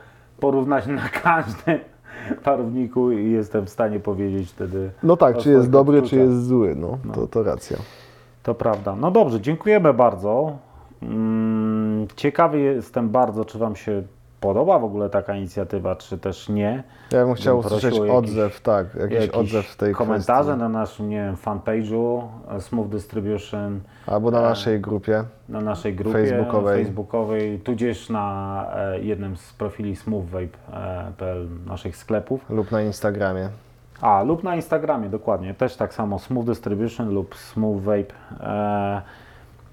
porównać 0.40 0.86
na 0.86 1.08
każdym 1.22 1.78
parowniku 2.44 3.10
i 3.12 3.30
jestem 3.32 3.66
w 3.66 3.70
stanie 3.70 4.00
powiedzieć 4.00 4.50
wtedy. 4.50 4.90
No 5.02 5.16
tak, 5.16 5.36
o 5.36 5.40
czy 5.40 5.48
jest 5.48 5.60
swoich 5.60 5.70
dobry, 5.72 5.98
czy 5.98 6.04
odczuciach. 6.04 6.24
jest 6.24 6.46
zły, 6.46 6.74
no, 6.76 6.98
To, 7.14 7.26
to 7.26 7.42
racja. 7.42 7.76
To 8.42 8.54
prawda. 8.54 8.96
No 8.96 9.10
dobrze, 9.10 9.40
dziękujemy 9.40 9.94
bardzo. 9.94 10.56
Mm, 11.02 12.06
Ciekawy 12.16 12.58
jestem 12.58 13.08
bardzo, 13.08 13.44
czy 13.44 13.58
Wam 13.58 13.76
się 13.76 14.02
podoba 14.40 14.78
w 14.78 14.84
ogóle 14.84 15.10
taka 15.10 15.34
inicjatywa, 15.34 15.96
czy 15.96 16.18
też 16.18 16.48
nie. 16.48 16.82
Ja 17.12 17.24
bym 17.24 17.34
chciał 17.34 17.58
usłyszeć 17.58 17.96
jakiś- 17.96 18.10
odzew, 18.10 18.60
tak, 18.60 18.94
jakiś, 18.94 19.14
Jakieś 19.14 19.30
odzew 19.30 19.66
w 19.66 19.76
tej 19.76 19.94
komentarze 19.94 20.42
kwestii. 20.42 20.58
na 20.60 20.68
naszym, 20.68 21.08
nie 21.08 21.16
wiem, 21.16 21.36
fanpage'u 21.36 22.22
e, 22.50 22.60
Smooth 22.60 22.88
Distribution, 22.88 23.80
Albo 24.06 24.30
na 24.30 24.40
naszej 24.40 24.80
grupie. 24.80 25.24
na 25.48 25.60
naszej 25.60 25.94
grupie 25.94 26.18
Facebookowej. 26.26 26.84
facebookowej 26.84 27.58
tudzież 27.60 28.10
na 28.10 28.66
e, 28.76 29.00
jednym 29.00 29.36
z 29.36 29.52
profili 29.52 29.96
smoothvape.pl 29.96 31.48
naszych 31.66 31.96
sklepów. 31.96 32.50
lub 32.50 32.70
na 32.72 32.82
Instagramie. 32.82 33.48
A, 34.00 34.22
lub 34.22 34.42
na 34.44 34.56
Instagramie, 34.56 35.08
dokładnie. 35.08 35.54
Też 35.54 35.76
tak 35.76 35.94
samo 35.94 36.18
Smooth 36.18 36.46
Distribution 36.46 37.14
lub 37.14 37.34
Smooth 37.34 37.82
Vape. 37.82 38.14
E, 38.40 39.02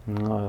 no, 0.07 0.39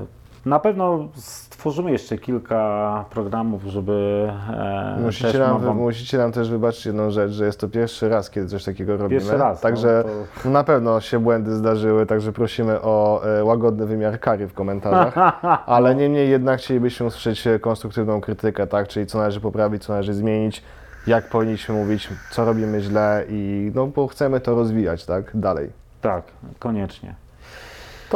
na 0.46 0.58
pewno 0.58 1.08
stworzymy 1.14 1.90
jeszcze 1.90 2.18
kilka 2.18 3.04
programów, 3.10 3.62
żeby 3.62 4.28
e, 4.50 4.98
Musicie 5.02 5.38
nam, 5.38 5.60
wam- 5.60 5.76
musicie 5.76 6.18
nam 6.18 6.32
też 6.32 6.50
wybaczyć 6.50 6.86
jedną 6.86 7.10
rzecz, 7.10 7.30
że 7.30 7.46
jest 7.46 7.60
to 7.60 7.68
pierwszy 7.68 8.08
raz, 8.08 8.30
kiedy 8.30 8.46
coś 8.48 8.64
takiego 8.64 8.96
robimy. 8.96 9.20
Pierwszy 9.20 9.36
raz, 9.36 9.58
no, 9.58 9.62
Także 9.62 10.04
to- 10.42 10.50
na 10.50 10.64
pewno 10.64 11.00
się 11.00 11.18
błędy 11.18 11.54
zdarzyły, 11.54 12.06
także 12.06 12.32
prosimy 12.32 12.80
o 12.82 13.22
e, 13.38 13.44
łagodny 13.44 13.86
wymiar 13.86 14.20
kary 14.20 14.48
w 14.48 14.54
komentarzach. 14.54 15.14
Ale 15.66 15.94
niemniej 15.94 16.30
jednak 16.30 16.60
chcielibyśmy 16.60 17.06
usłyszeć 17.06 17.44
konstruktywną 17.60 18.20
krytykę, 18.20 18.66
tak? 18.66 18.88
Czyli 18.88 19.06
co 19.06 19.18
należy 19.18 19.40
poprawić, 19.40 19.84
co 19.84 19.92
należy 19.92 20.14
zmienić, 20.14 20.62
jak 21.06 21.28
powinniśmy 21.28 21.74
mówić, 21.74 22.08
co 22.30 22.44
robimy 22.44 22.80
źle 22.80 23.24
i 23.28 23.72
no 23.74 23.86
bo 23.86 24.06
chcemy 24.06 24.40
to 24.40 24.54
rozwijać, 24.54 25.06
tak? 25.06 25.24
Dalej. 25.34 25.70
tak, 26.00 26.24
koniecznie. 26.58 27.14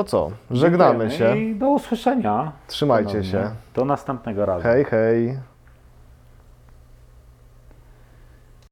To 0.00 0.04
co? 0.04 0.30
Żegnamy 0.50 1.08
Dziękujemy 1.08 1.34
się. 1.34 1.40
I 1.40 1.54
do 1.54 1.68
usłyszenia. 1.68 2.52
Trzymajcie 2.66 3.08
ponownie. 3.08 3.30
się. 3.30 3.50
Do 3.74 3.84
następnego 3.84 4.46
razu. 4.46 4.62
Hej, 4.62 4.84
hej. 4.84 5.38